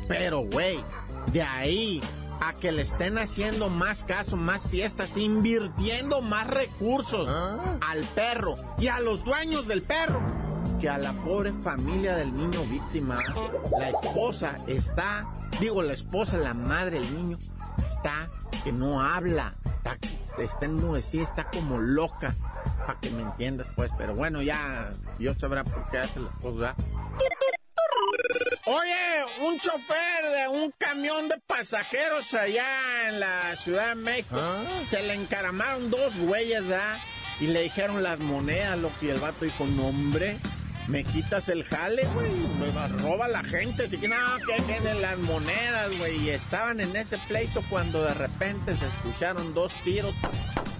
Pero, 0.07 0.41
güey, 0.41 0.77
de 1.31 1.41
ahí 1.41 2.01
a 2.41 2.53
que 2.53 2.71
le 2.71 2.81
estén 2.81 3.17
haciendo 3.17 3.69
más 3.69 4.03
caso, 4.03 4.37
más 4.37 4.63
fiestas, 4.63 5.17
invirtiendo 5.17 6.21
más 6.21 6.47
recursos 6.47 7.29
¿Ah? 7.29 7.77
al 7.81 8.03
perro 8.03 8.55
y 8.77 8.87
a 8.87 8.99
los 8.99 9.23
dueños 9.23 9.67
del 9.67 9.81
perro 9.81 10.21
que 10.79 10.89
a 10.89 10.97
la 10.97 11.13
pobre 11.13 11.53
familia 11.53 12.15
del 12.15 12.35
niño 12.35 12.61
víctima. 12.63 13.17
La 13.77 13.89
esposa 13.89 14.57
está, 14.67 15.25
digo 15.59 15.81
la 15.81 15.93
esposa, 15.93 16.37
la 16.37 16.53
madre 16.53 16.99
del 16.99 17.15
niño, 17.15 17.37
está 17.83 18.29
que 18.63 18.71
no 18.71 19.01
habla, 19.01 19.53
está, 19.65 19.97
está 20.37 20.65
enmudecida, 20.65 21.23
está 21.23 21.43
como 21.49 21.77
loca, 21.77 22.35
para 22.85 22.99
que 22.99 23.09
me 23.09 23.21
entiendas 23.21 23.67
pues, 23.75 23.91
pero 23.97 24.15
bueno, 24.15 24.41
ya 24.41 24.89
Dios 25.17 25.37
sabrá 25.39 25.63
por 25.63 25.87
qué 25.89 25.99
hace 25.99 26.19
las 26.19 26.33
cosas. 26.35 26.75
Oye, 28.67 29.25
un 29.41 29.59
chofer 29.59 30.25
de 30.33 30.47
un 30.47 30.71
camión 30.71 31.29
de 31.29 31.37
pasajeros 31.45 32.33
allá 32.33 33.09
en 33.09 33.19
la 33.19 33.55
Ciudad 33.57 33.89
de 33.89 33.95
México, 33.95 34.35
¿Ah? 34.39 34.63
se 34.85 35.03
le 35.03 35.13
encaramaron 35.13 35.91
dos 35.91 36.17
güeyes, 36.17 36.63
¿ah? 36.71 36.97
Y 37.39 37.47
le 37.47 37.61
dijeron 37.61 38.01
las 38.01 38.19
monedas, 38.19 38.79
lo 38.79 38.89
que 38.99 39.11
el 39.11 39.19
vato 39.19 39.45
dijo, 39.45 39.67
no 39.67 39.89
hombre, 39.89 40.37
me 40.87 41.03
quitas 41.03 41.47
el 41.49 41.63
jale, 41.63 42.05
güey, 42.07 42.31
me 42.31 42.87
roba 42.99 43.27
la 43.27 43.43
gente, 43.43 43.85
así 43.85 43.97
que 43.97 44.07
no, 44.07 44.15
que 44.47 44.59
vienen 44.63 44.99
las 44.99 45.17
monedas, 45.19 45.95
güey. 45.99 46.17
Y 46.23 46.29
estaban 46.31 46.79
en 46.79 46.95
ese 46.95 47.19
pleito 47.27 47.63
cuando 47.69 48.03
de 48.03 48.15
repente 48.15 48.75
se 48.75 48.87
escucharon 48.87 49.53
dos 49.53 49.75
tiros 49.83 50.15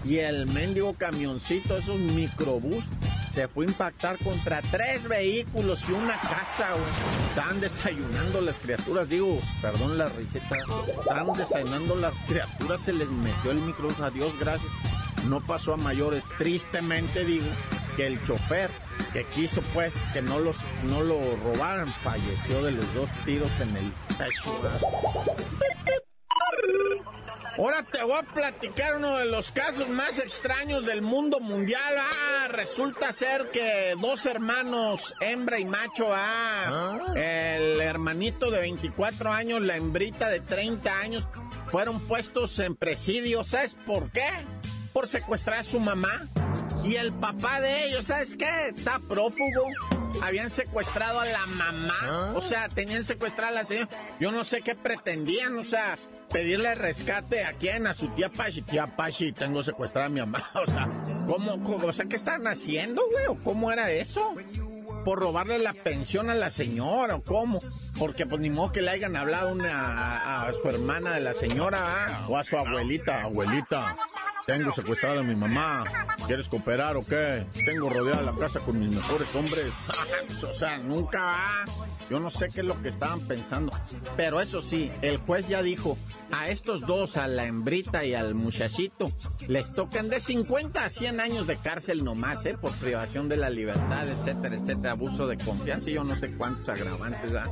y 0.03 0.17
el 0.19 0.47
mendigo 0.47 0.95
camioncito, 0.95 1.77
esos 1.77 1.99
microbús, 1.99 2.85
se 3.35 3.49
fue 3.49 3.65
a 3.65 3.67
impactar 3.67 4.17
contra 4.19 4.61
tres 4.61 5.09
vehículos 5.09 5.89
y 5.89 5.91
una 5.91 6.17
casa, 6.21 6.69
güey. 6.71 7.27
Estaban 7.27 7.59
desayunando 7.59 8.39
las 8.39 8.59
criaturas, 8.59 9.09
digo, 9.09 9.39
perdón 9.61 9.97
la 9.97 10.05
riseta. 10.05 10.55
Estaban 10.97 11.37
desayunando 11.37 11.97
las 11.97 12.13
criaturas, 12.27 12.79
se 12.79 12.93
les 12.93 13.09
metió 13.09 13.51
el 13.51 13.59
microbús, 13.59 13.99
adiós, 13.99 14.39
gracias. 14.39 14.71
No 15.27 15.45
pasó 15.45 15.73
a 15.73 15.77
mayores. 15.77 16.23
Tristemente 16.37 17.25
digo 17.25 17.47
que 17.97 18.07
el 18.07 18.23
chofer 18.23 18.71
que 19.11 19.25
quiso 19.25 19.61
pues 19.73 20.07
que 20.13 20.21
no 20.21 20.39
los 20.39 20.57
no 20.83 21.03
lo 21.03 21.19
robaran 21.35 21.87
falleció 21.87 22.63
de 22.63 22.71
los 22.71 22.93
dos 22.93 23.09
tiros 23.25 23.59
en 23.59 23.75
el 23.75 23.91
pecho. 24.17 24.61
Ahora 27.57 27.83
te 27.83 28.03
voy 28.03 28.17
a 28.17 28.23
platicar 28.23 28.97
uno 28.97 29.17
de 29.17 29.25
los 29.25 29.51
casos 29.51 29.87
más 29.87 30.19
extraños 30.19 30.85
del 30.85 31.01
mundo 31.01 31.39
mundial. 31.39 31.95
Ah, 31.97 32.49
resulta 32.49 33.13
ser 33.13 33.49
que 33.49 33.95
dos 34.01 34.25
hermanos, 34.25 35.15
hembra 35.21 35.57
y 35.57 35.65
macho, 35.65 36.13
ah, 36.13 36.97
ah. 36.97 37.13
el 37.15 37.79
hermanito 37.79 38.51
de 38.51 38.59
24 38.59 39.31
años, 39.31 39.61
la 39.61 39.77
hembrita 39.77 40.29
de 40.29 40.41
30 40.41 40.99
años, 40.99 41.23
fueron 41.71 42.01
puestos 42.01 42.59
en 42.59 42.75
presidio. 42.75 43.45
¿Sabes 43.45 43.77
por 43.85 44.11
qué? 44.11 44.27
Por 44.91 45.07
secuestrar 45.07 45.59
a 45.59 45.63
su 45.63 45.79
mamá. 45.79 46.27
Y 46.83 46.95
el 46.95 47.13
papá 47.13 47.61
de 47.61 47.87
ellos, 47.87 48.07
¿sabes 48.07 48.35
qué? 48.35 48.67
Está 48.67 48.99
prófugo. 48.99 49.63
Habían 50.21 50.49
secuestrado 50.49 51.21
a 51.21 51.25
la 51.25 51.45
mamá. 51.45 51.95
Ah. 52.01 52.33
O 52.35 52.41
sea, 52.41 52.67
tenían 52.67 53.05
secuestrada 53.05 53.49
a 53.49 53.55
la 53.55 53.65
señora. 53.65 53.89
Yo 54.19 54.33
no 54.33 54.43
sé 54.43 54.61
qué 54.61 54.75
pretendían, 54.75 55.57
o 55.57 55.63
sea 55.63 55.97
pedirle 56.29 56.75
rescate 56.75 57.43
a 57.43 57.53
quién, 57.53 57.87
a 57.87 57.93
su 57.93 58.07
tía 58.09 58.29
Pachi. 58.29 58.61
Tía 58.61 58.95
Pachi, 58.95 59.31
tengo 59.31 59.63
secuestrada 59.63 60.07
a 60.07 60.09
mi 60.09 60.19
mamá. 60.19 60.43
O 60.55 60.71
sea, 60.71 60.89
¿cómo, 61.27 61.63
cómo 61.63 61.87
o 61.87 61.93
sea, 61.93 62.05
qué 62.05 62.15
están 62.15 62.47
haciendo, 62.47 63.01
güey? 63.11 63.27
¿O 63.27 63.35
cómo 63.43 63.71
era 63.71 63.91
eso? 63.91 64.33
por 65.05 65.19
robarle 65.19 65.59
la 65.59 65.73
pensión 65.73 66.31
a 66.31 66.35
la 66.35 66.49
señora 66.49 67.15
o 67.15 67.23
cómo. 67.23 67.59
Porque 67.99 68.25
pues 68.25 68.41
ni 68.41 68.49
modo 68.49 68.71
que 68.71 68.81
le 68.81 68.89
hayan 68.89 69.15
hablado 69.15 69.51
una, 69.51 70.47
a, 70.47 70.51
su 70.51 70.67
hermana 70.67 71.13
de 71.13 71.21
la 71.21 71.33
señora 71.35 72.07
¿ah? 72.07 72.25
o 72.27 72.37
a 72.37 72.43
su 72.43 72.57
abuelita. 72.57 73.21
Abuelita, 73.21 73.95
tengo 74.47 74.71
secuestrada 74.71 75.21
a 75.21 75.23
mi 75.23 75.35
mamá. 75.35 75.83
¿Quieres 76.27 76.47
cooperar 76.47 76.97
o 76.97 77.05
qué? 77.05 77.45
Tengo 77.65 77.89
rodeada 77.89 78.21
la 78.23 78.33
casa 78.33 78.59
con 78.59 78.79
mis 78.79 78.91
mejores 78.91 79.27
hombres. 79.35 79.71
o 80.43 80.53
sea, 80.53 80.77
nunca 80.79 81.23
va. 81.23 81.65
Yo 82.09 82.19
no 82.19 82.31
sé 82.31 82.47
qué 82.53 82.61
es 82.61 82.65
lo 82.65 82.81
que 82.81 82.89
estaban 82.89 83.19
pensando. 83.21 83.71
Pero 84.17 84.41
eso 84.41 84.61
sí, 84.61 84.91
el 85.01 85.17
juez 85.17 85.47
ya 85.47 85.61
dijo, 85.61 85.97
a 86.31 86.49
estos 86.49 86.81
dos, 86.81 87.17
a 87.17 87.27
la 87.27 87.45
hembrita 87.45 88.05
y 88.05 88.15
al 88.15 88.33
muchachito, 88.33 89.07
les 89.47 89.73
tocan 89.73 90.09
de 90.09 90.19
50 90.19 90.83
a 90.83 90.89
100 90.89 91.19
años 91.19 91.47
de 91.47 91.57
cárcel 91.57 92.03
nomás, 92.03 92.45
¿eh? 92.45 92.57
Por 92.59 92.71
privación 92.73 93.29
de 93.29 93.37
la 93.37 93.49
libertad, 93.49 94.07
etcétera, 94.07 94.55
etcétera, 94.55 94.91
abuso 94.91 95.27
de 95.27 95.37
confianza 95.37 95.89
y 95.89 95.93
yo 95.93 96.03
no 96.03 96.15
sé 96.15 96.35
cuántos 96.35 96.69
agravantes, 96.69 97.31
¿verdad? 97.31 97.51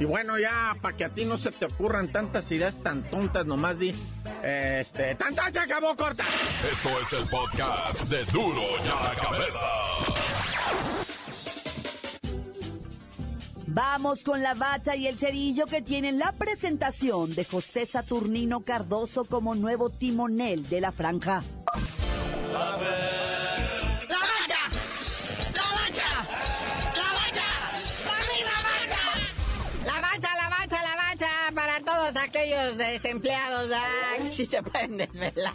Y 0.00 0.04
bueno, 0.04 0.38
ya, 0.38 0.76
para 0.80 0.96
que 0.96 1.04
a 1.04 1.08
ti 1.08 1.24
no 1.24 1.38
se 1.38 1.52
te 1.52 1.66
ocurran 1.66 2.08
tantas 2.08 2.50
ideas 2.50 2.82
tan 2.82 3.02
tontas, 3.02 3.46
nomás 3.46 3.78
di, 3.78 3.94
este, 4.42 5.14
¡tanta 5.14 5.52
se 5.52 5.60
acabó 5.60 5.94
corta! 5.94 6.24
Esto 6.70 7.00
es 7.00 7.12
el 7.12 7.28
podcast 7.28 8.02
de 8.04 8.24
Duro 8.26 8.62
y 8.84 8.88
a 8.88 9.08
la 9.08 9.14
Cabeza. 9.20 9.66
Vamos 13.66 14.22
con 14.22 14.42
la 14.42 14.54
bacha 14.54 14.94
y 14.94 15.08
el 15.08 15.18
cerillo 15.18 15.66
que 15.66 15.82
tienen 15.82 16.18
la 16.18 16.32
presentación 16.32 17.34
de 17.34 17.44
José 17.44 17.86
Saturnino 17.86 18.60
Cardoso 18.60 19.24
como 19.24 19.54
nuevo 19.54 19.90
timonel 19.90 20.68
de 20.68 20.80
la 20.80 20.92
franja. 20.92 21.42
Aquellos 32.34 32.76
desempleados 32.76 33.70
ah, 33.72 34.16
si 34.34 34.46
se 34.46 34.60
pueden 34.62 34.96
desvelar. 34.96 35.52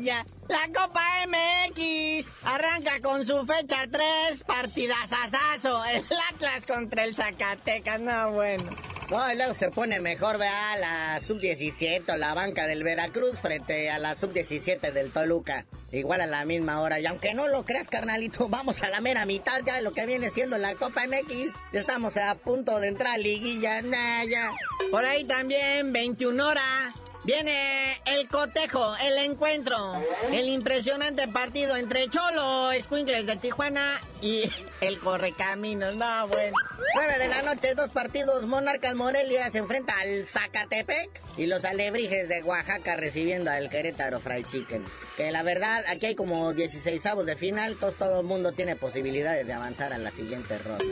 ya. 0.00 0.24
La 0.48 0.68
Copa 0.72 1.02
MX 1.26 2.30
arranca 2.44 3.00
con 3.00 3.24
su 3.24 3.44
fecha 3.44 3.86
3, 3.90 4.44
partidazazazo. 4.44 5.84
El 5.86 6.04
Atlas 6.32 6.66
contra 6.66 7.04
el 7.04 7.14
Zacatecas, 7.14 8.00
no 8.00 8.32
bueno. 8.32 8.70
No, 9.10 9.30
y 9.30 9.36
luego 9.36 9.52
se 9.52 9.70
pone 9.70 10.00
mejor, 10.00 10.38
vea, 10.38 10.76
la 10.78 11.20
sub-17 11.20 12.16
la 12.16 12.32
banca 12.32 12.66
del 12.66 12.82
Veracruz 12.82 13.38
frente 13.38 13.90
a 13.90 13.98
la 13.98 14.16
sub-17 14.16 14.92
del 14.92 15.10
Toluca. 15.10 15.66
Igual 15.92 16.22
a 16.22 16.26
la 16.26 16.44
misma 16.44 16.80
hora. 16.80 16.98
Y 16.98 17.06
aunque 17.06 17.34
no 17.34 17.46
lo 17.46 17.64
creas, 17.64 17.88
carnalito, 17.88 18.48
vamos 18.50 18.82
a 18.82 18.88
la 18.88 19.00
mera 19.00 19.26
mitad 19.26 19.60
ya 19.64 19.76
de 19.76 19.82
lo 19.82 19.92
que 19.92 20.06
viene 20.06 20.30
siendo 20.30 20.56
la 20.56 20.74
Copa 20.74 21.06
MX. 21.06 21.52
Estamos 21.72 22.16
a 22.16 22.34
punto 22.34 22.80
de 22.80 22.88
entrar 22.88 23.14
a 23.14 23.18
liguilla, 23.18 23.82
naya. 23.82 24.52
Por 24.90 25.04
ahí 25.04 25.24
también, 25.24 25.92
21 25.92 26.48
horas. 26.48 26.94
Viene 27.24 28.02
el 28.04 28.28
cotejo, 28.28 28.94
el 28.96 29.16
encuentro, 29.16 29.94
el 30.30 30.46
impresionante 30.46 31.26
partido 31.26 31.74
entre 31.74 32.06
Cholo, 32.10 32.70
Squinkles 32.82 33.26
de 33.26 33.36
Tijuana 33.36 33.98
y 34.20 34.42
el 34.82 34.98
Correcaminos. 34.98 35.96
No, 35.96 36.28
bueno. 36.28 36.54
9 36.94 37.18
de 37.18 37.28
la 37.28 37.40
noche, 37.40 37.74
dos 37.74 37.88
partidos. 37.88 38.44
Monarcas 38.46 38.94
Morelia 38.94 39.48
se 39.50 39.58
enfrenta 39.58 39.94
al 39.98 40.26
Zacatepec 40.26 41.08
y 41.38 41.46
los 41.46 41.64
Alebrijes 41.64 42.28
de 42.28 42.42
Oaxaca 42.42 42.96
recibiendo 42.96 43.50
al 43.50 43.70
Querétaro 43.70 44.20
Fried 44.20 44.46
Chicken. 44.46 44.84
Que 45.16 45.32
la 45.32 45.42
verdad, 45.42 45.82
aquí 45.88 46.06
hay 46.06 46.14
como 46.14 46.52
16 46.52 47.06
avos 47.06 47.24
de 47.24 47.36
final. 47.36 47.76
Todo, 47.76 47.92
todo 47.92 48.20
el 48.20 48.26
mundo 48.26 48.52
tiene 48.52 48.76
posibilidades 48.76 49.46
de 49.46 49.52
avanzar 49.54 49.94
a 49.94 49.98
la 49.98 50.10
siguiente 50.10 50.58
ronda. 50.58 50.84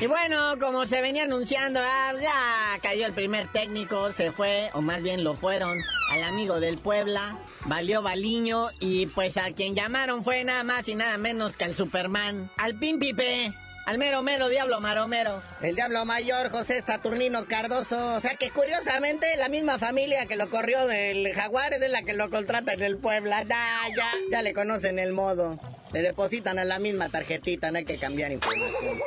Y 0.00 0.06
bueno, 0.06 0.56
como 0.58 0.86
se 0.86 1.02
venía 1.02 1.24
anunciando, 1.24 1.80
ah, 1.82 2.14
ya 2.20 2.78
cayó 2.80 3.06
el 3.06 3.12
primer 3.12 3.52
técnico, 3.52 4.12
se 4.12 4.32
fue, 4.32 4.70
o 4.72 4.80
más 4.80 5.02
bien 5.02 5.24
lo 5.24 5.34
fueron, 5.34 5.79
al 6.10 6.24
amigo 6.24 6.60
del 6.60 6.78
Puebla, 6.78 7.38
valió 7.66 8.02
Baliño, 8.02 8.70
y 8.80 9.06
pues 9.06 9.36
a 9.36 9.52
quien 9.52 9.74
llamaron 9.74 10.24
fue 10.24 10.44
nada 10.44 10.64
más 10.64 10.88
y 10.88 10.94
nada 10.94 11.18
menos 11.18 11.56
que 11.56 11.64
al 11.64 11.76
Superman, 11.76 12.50
al 12.56 12.78
Pimpipe. 12.78 13.52
Al 13.86 13.98
mero 13.98 14.22
mero 14.22 14.48
diablo 14.48 14.80
maromero. 14.80 15.42
El 15.62 15.74
diablo 15.74 16.04
mayor, 16.04 16.50
José 16.50 16.80
Saturnino 16.80 17.46
Cardoso. 17.46 18.14
O 18.14 18.20
sea 18.20 18.36
que 18.36 18.50
curiosamente 18.50 19.36
la 19.36 19.48
misma 19.48 19.78
familia 19.78 20.26
que 20.26 20.36
lo 20.36 20.48
corrió 20.48 20.86
del 20.86 21.34
Jaguar 21.34 21.72
es 21.72 21.90
la 21.90 22.02
que 22.02 22.12
lo 22.12 22.30
contrata 22.30 22.74
en 22.74 22.82
el 22.82 22.98
Puebla. 22.98 23.42
Ya, 23.42 23.80
ya, 23.96 24.10
ya 24.30 24.42
le 24.42 24.52
conocen 24.52 25.00
el 25.00 25.12
modo. 25.12 25.58
Le 25.92 26.02
depositan 26.02 26.60
a 26.60 26.64
la 26.64 26.78
misma 26.78 27.08
tarjetita, 27.08 27.72
no 27.72 27.78
hay 27.78 27.84
que 27.84 27.96
cambiar 27.96 28.30
información. 28.30 29.00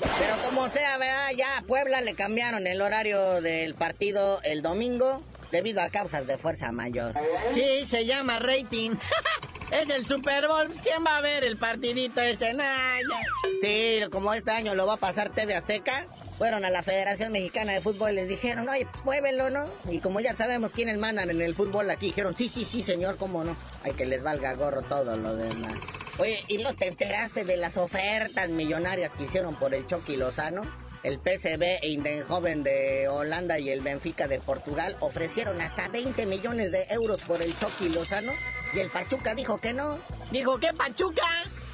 Pero 0.00 0.36
como 0.44 0.68
sea, 0.68 0.98
vea, 0.98 1.30
ya 1.32 1.58
a 1.58 1.62
Puebla 1.62 2.00
le 2.00 2.14
cambiaron 2.14 2.66
el 2.66 2.80
horario 2.80 3.40
del 3.42 3.74
partido 3.74 4.40
el 4.42 4.62
domingo 4.62 5.22
debido 5.50 5.82
a 5.82 5.90
causas 5.90 6.26
de 6.26 6.38
fuerza 6.38 6.72
mayor. 6.72 7.14
Sí, 7.54 7.86
se 7.86 8.04
llama 8.06 8.38
rating. 8.38 8.92
es 9.70 9.88
el 9.90 10.06
Super 10.06 10.48
Bowl. 10.48 10.66
Pues, 10.66 10.82
¿Quién 10.82 11.04
va 11.04 11.18
a 11.18 11.20
ver 11.20 11.44
el 11.44 11.56
partidito 11.56 12.20
ese? 12.20 12.52
Nah, 12.54 12.98
ya. 12.98 13.20
Sí, 13.60 14.00
como 14.10 14.32
este 14.34 14.50
año 14.50 14.74
lo 14.74 14.86
va 14.86 14.94
a 14.94 14.96
pasar 14.96 15.30
TV 15.30 15.54
Azteca, 15.54 16.06
fueron 16.38 16.64
a 16.64 16.70
la 16.70 16.82
Federación 16.82 17.32
Mexicana 17.32 17.72
de 17.72 17.80
Fútbol 17.80 18.12
y 18.12 18.14
les 18.16 18.28
dijeron, 18.28 18.68
oye, 18.68 18.86
pues 18.90 19.04
muévelo, 19.04 19.50
¿no? 19.50 19.66
Y 19.88 19.98
como 20.00 20.20
ya 20.20 20.32
sabemos 20.32 20.72
quiénes 20.72 20.98
mandan 20.98 21.30
en 21.30 21.40
el 21.40 21.54
fútbol 21.54 21.90
aquí, 21.90 22.06
dijeron, 22.06 22.36
sí, 22.36 22.48
sí, 22.48 22.64
sí, 22.64 22.82
señor, 22.82 23.16
cómo 23.16 23.44
no. 23.44 23.56
Hay 23.82 23.92
que 23.92 24.06
les 24.06 24.22
valga 24.22 24.54
gorro 24.54 24.82
todo 24.82 25.16
lo 25.16 25.36
demás. 25.36 25.74
Oye, 26.18 26.38
¿y 26.48 26.58
no 26.58 26.74
te 26.74 26.88
enteraste 26.88 27.44
de 27.44 27.56
las 27.56 27.76
ofertas 27.76 28.48
millonarias 28.50 29.14
que 29.14 29.24
hicieron 29.24 29.54
por 29.56 29.74
el 29.74 29.86
Chucky 29.86 30.16
Lozano? 30.16 30.62
El 31.02 31.18
PSV 31.18 31.82
Eindhoven 31.82 32.62
de 32.62 33.08
Holanda 33.08 33.58
y 33.58 33.70
el 33.70 33.80
Benfica 33.80 34.28
de 34.28 34.38
Portugal 34.38 34.96
ofrecieron 35.00 35.60
hasta 35.60 35.88
20 35.88 36.26
millones 36.26 36.72
de 36.72 36.86
euros 36.90 37.22
por 37.22 37.40
el 37.40 37.58
Chucky 37.58 37.88
Lozano 37.88 38.32
y 38.74 38.80
el 38.80 38.90
Pachuca 38.90 39.34
dijo 39.34 39.58
que 39.58 39.72
no. 39.72 39.98
Dijo, 40.30 40.58
¿qué 40.58 40.68
Pachuca? 40.76 41.22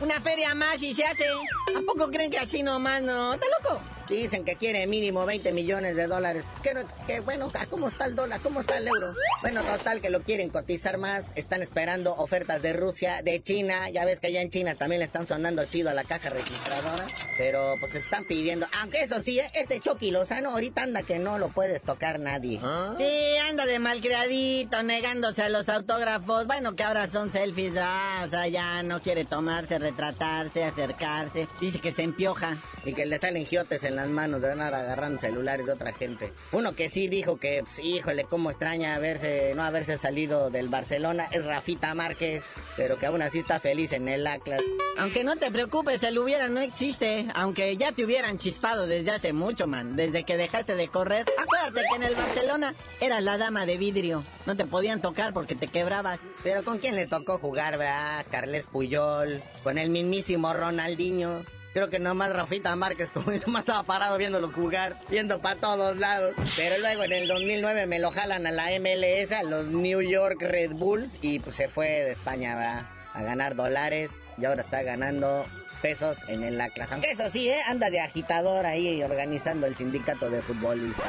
Una 0.00 0.20
feria 0.20 0.54
más 0.54 0.80
y 0.82 0.94
se 0.94 1.04
hace. 1.04 1.24
¿A 1.26 1.80
poco 1.84 2.08
creen 2.10 2.30
que 2.30 2.38
así 2.38 2.62
nomás 2.62 3.02
no? 3.02 3.34
¿Está 3.34 3.46
loco? 3.60 3.80
Dicen 4.08 4.44
que 4.44 4.56
quiere 4.56 4.86
mínimo 4.86 5.26
20 5.26 5.52
millones 5.52 5.96
de 5.96 6.06
dólares. 6.06 6.44
Que, 6.62 6.74
no, 6.74 6.80
que 7.06 7.20
bueno, 7.20 7.50
¿cómo 7.70 7.88
está 7.88 8.06
el 8.06 8.14
dólar? 8.14 8.40
¿Cómo 8.40 8.60
está 8.60 8.78
el 8.78 8.88
euro? 8.88 9.12
Bueno, 9.42 9.62
total 9.62 10.00
que 10.00 10.10
lo 10.10 10.22
quieren 10.22 10.48
cotizar 10.48 10.98
más. 10.98 11.32
Están 11.34 11.62
esperando 11.62 12.14
ofertas 12.16 12.62
de 12.62 12.72
Rusia, 12.72 13.22
de 13.22 13.42
China. 13.42 13.90
Ya 13.90 14.04
ves 14.04 14.20
que 14.20 14.28
allá 14.28 14.42
en 14.42 14.50
China 14.50 14.74
también 14.74 15.00
le 15.00 15.06
están 15.06 15.26
sonando 15.26 15.64
chido 15.64 15.90
a 15.90 15.94
la 15.94 16.04
caja 16.04 16.30
registradora. 16.30 17.06
Pero 17.36 17.74
pues 17.80 17.94
están 17.94 18.24
pidiendo. 18.26 18.66
Aunque 18.80 19.00
eso 19.02 19.20
sí, 19.20 19.40
¿eh? 19.40 19.50
ese 19.54 19.80
Chucky 19.80 20.10
Lozano 20.10 20.50
ahorita 20.50 20.82
anda 20.82 21.02
que 21.02 21.18
no 21.18 21.38
lo 21.38 21.48
puedes 21.48 21.82
tocar 21.82 22.20
nadie. 22.20 22.60
Sí, 22.98 23.36
anda 23.48 23.66
de 23.66 23.78
malcriadito, 23.78 24.82
negándose 24.82 25.42
a 25.42 25.48
los 25.48 25.68
autógrafos. 25.68 26.46
Bueno, 26.46 26.76
que 26.76 26.84
ahora 26.84 27.08
son 27.08 27.32
selfies, 27.32 27.74
ah, 27.78 28.22
o 28.24 28.28
sea, 28.28 28.46
ya 28.46 28.82
no 28.82 29.00
quiere 29.00 29.24
tomarse, 29.24 29.78
retratarse, 29.78 30.64
acercarse. 30.64 31.48
Dice 31.60 31.80
que 31.80 31.92
se 31.92 32.02
empioja. 32.02 32.56
Y 32.84 32.94
que 32.94 33.04
le 33.04 33.18
salen 33.18 33.46
giotes 33.46 33.82
en 33.82 33.95
las 33.96 34.08
manos 34.08 34.42
de 34.42 34.52
andar 34.52 34.74
agarrando 34.74 35.18
celulares 35.18 35.66
de 35.66 35.72
otra 35.72 35.92
gente. 35.92 36.32
Uno 36.52 36.74
que 36.74 36.88
sí 36.88 37.08
dijo 37.08 37.38
que, 37.38 37.60
pues, 37.62 37.78
híjole, 37.78 38.24
cómo 38.24 38.50
extraña 38.50 38.94
haberse, 38.94 39.54
no 39.54 39.62
haberse 39.62 39.98
salido 39.98 40.50
del 40.50 40.68
Barcelona 40.68 41.28
es 41.32 41.44
Rafita 41.44 41.94
Márquez, 41.94 42.44
pero 42.76 42.98
que 42.98 43.06
aún 43.06 43.22
así 43.22 43.38
está 43.38 43.60
feliz 43.60 43.92
en 43.92 44.08
el 44.08 44.26
Atlas. 44.26 44.62
Aunque 44.98 45.24
no 45.24 45.36
te 45.36 45.50
preocupes, 45.50 46.02
el 46.02 46.18
hubiera 46.18 46.48
no 46.48 46.60
existe, 46.60 47.26
aunque 47.34 47.76
ya 47.76 47.92
te 47.92 48.04
hubieran 48.04 48.38
chispado 48.38 48.86
desde 48.86 49.10
hace 49.10 49.32
mucho, 49.32 49.66
man, 49.66 49.96
desde 49.96 50.24
que 50.24 50.36
dejaste 50.36 50.74
de 50.74 50.88
correr. 50.88 51.26
Acuérdate 51.38 51.82
que 51.88 51.96
en 51.96 52.02
el 52.02 52.14
Barcelona 52.14 52.74
eras 53.00 53.22
la 53.22 53.38
dama 53.38 53.66
de 53.66 53.76
vidrio, 53.76 54.22
no 54.46 54.56
te 54.56 54.64
podían 54.64 55.00
tocar 55.00 55.32
porque 55.32 55.54
te 55.54 55.68
quebrabas. 55.68 56.20
Pero 56.42 56.64
¿con 56.64 56.78
quién 56.78 56.94
le 56.94 57.06
tocó 57.06 57.38
jugar, 57.38 57.78
verdad? 57.78 58.24
Carles 58.30 58.66
Puyol, 58.66 59.42
con 59.62 59.78
el 59.78 59.90
mismísimo 59.90 60.52
Ronaldinho. 60.52 61.44
Creo 61.76 61.90
que 61.90 61.98
nomás 61.98 62.32
Rafita 62.32 62.74
Márquez, 62.74 63.10
como 63.10 63.30
dice, 63.30 63.50
más 63.50 63.60
estaba 63.60 63.82
parado 63.82 64.16
viéndolos 64.16 64.54
jugar, 64.54 64.96
viendo 65.10 65.42
para 65.42 65.56
todos 65.56 65.98
lados. 65.98 66.34
Pero 66.56 66.78
luego 66.78 67.04
en 67.04 67.12
el 67.12 67.28
2009 67.28 67.84
me 67.84 67.98
lo 67.98 68.10
jalan 68.10 68.46
a 68.46 68.50
la 68.50 68.68
MLS, 68.80 69.32
a 69.32 69.42
los 69.42 69.66
New 69.66 70.00
York 70.00 70.40
Red 70.40 70.70
Bulls, 70.70 71.18
y 71.20 71.38
pues 71.38 71.54
se 71.54 71.68
fue 71.68 71.86
de 71.86 72.12
España 72.12 72.54
¿verdad? 72.54 72.86
a 73.12 73.22
ganar 73.22 73.56
dólares 73.56 74.10
y 74.38 74.46
ahora 74.46 74.62
está 74.62 74.82
ganando 74.84 75.44
pesos 75.82 76.16
en 76.28 76.58
Atlas. 76.58 76.92
Aunque 76.92 77.10
eso 77.10 77.28
sí, 77.28 77.50
¿eh? 77.50 77.60
anda 77.68 77.90
de 77.90 78.00
agitador 78.00 78.64
ahí 78.64 79.02
organizando 79.02 79.66
el 79.66 79.76
sindicato 79.76 80.30
de 80.30 80.40
futbolistas. 80.40 81.04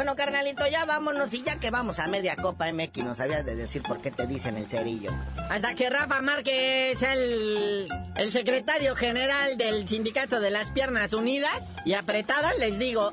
Bueno, 0.00 0.16
carnalito, 0.16 0.66
ya 0.66 0.86
vámonos 0.86 1.34
y 1.34 1.42
ya 1.42 1.56
que 1.56 1.70
vamos 1.70 1.98
a 1.98 2.06
media 2.06 2.34
Copa 2.34 2.72
MX, 2.72 3.04
no 3.04 3.14
sabías 3.14 3.44
de 3.44 3.54
decir 3.54 3.82
por 3.82 4.00
qué 4.00 4.10
te 4.10 4.26
dicen 4.26 4.56
el 4.56 4.66
cerillo. 4.66 5.10
Hasta 5.50 5.74
que 5.74 5.90
Rafa 5.90 6.22
Márquez 6.22 7.02
el, 7.02 7.86
el 8.16 8.32
secretario 8.32 8.96
general 8.96 9.58
del 9.58 9.86
sindicato 9.86 10.40
de 10.40 10.50
las 10.50 10.70
piernas 10.70 11.12
unidas 11.12 11.74
y 11.84 11.92
apretadas, 11.92 12.58
les 12.58 12.78
digo... 12.78 13.12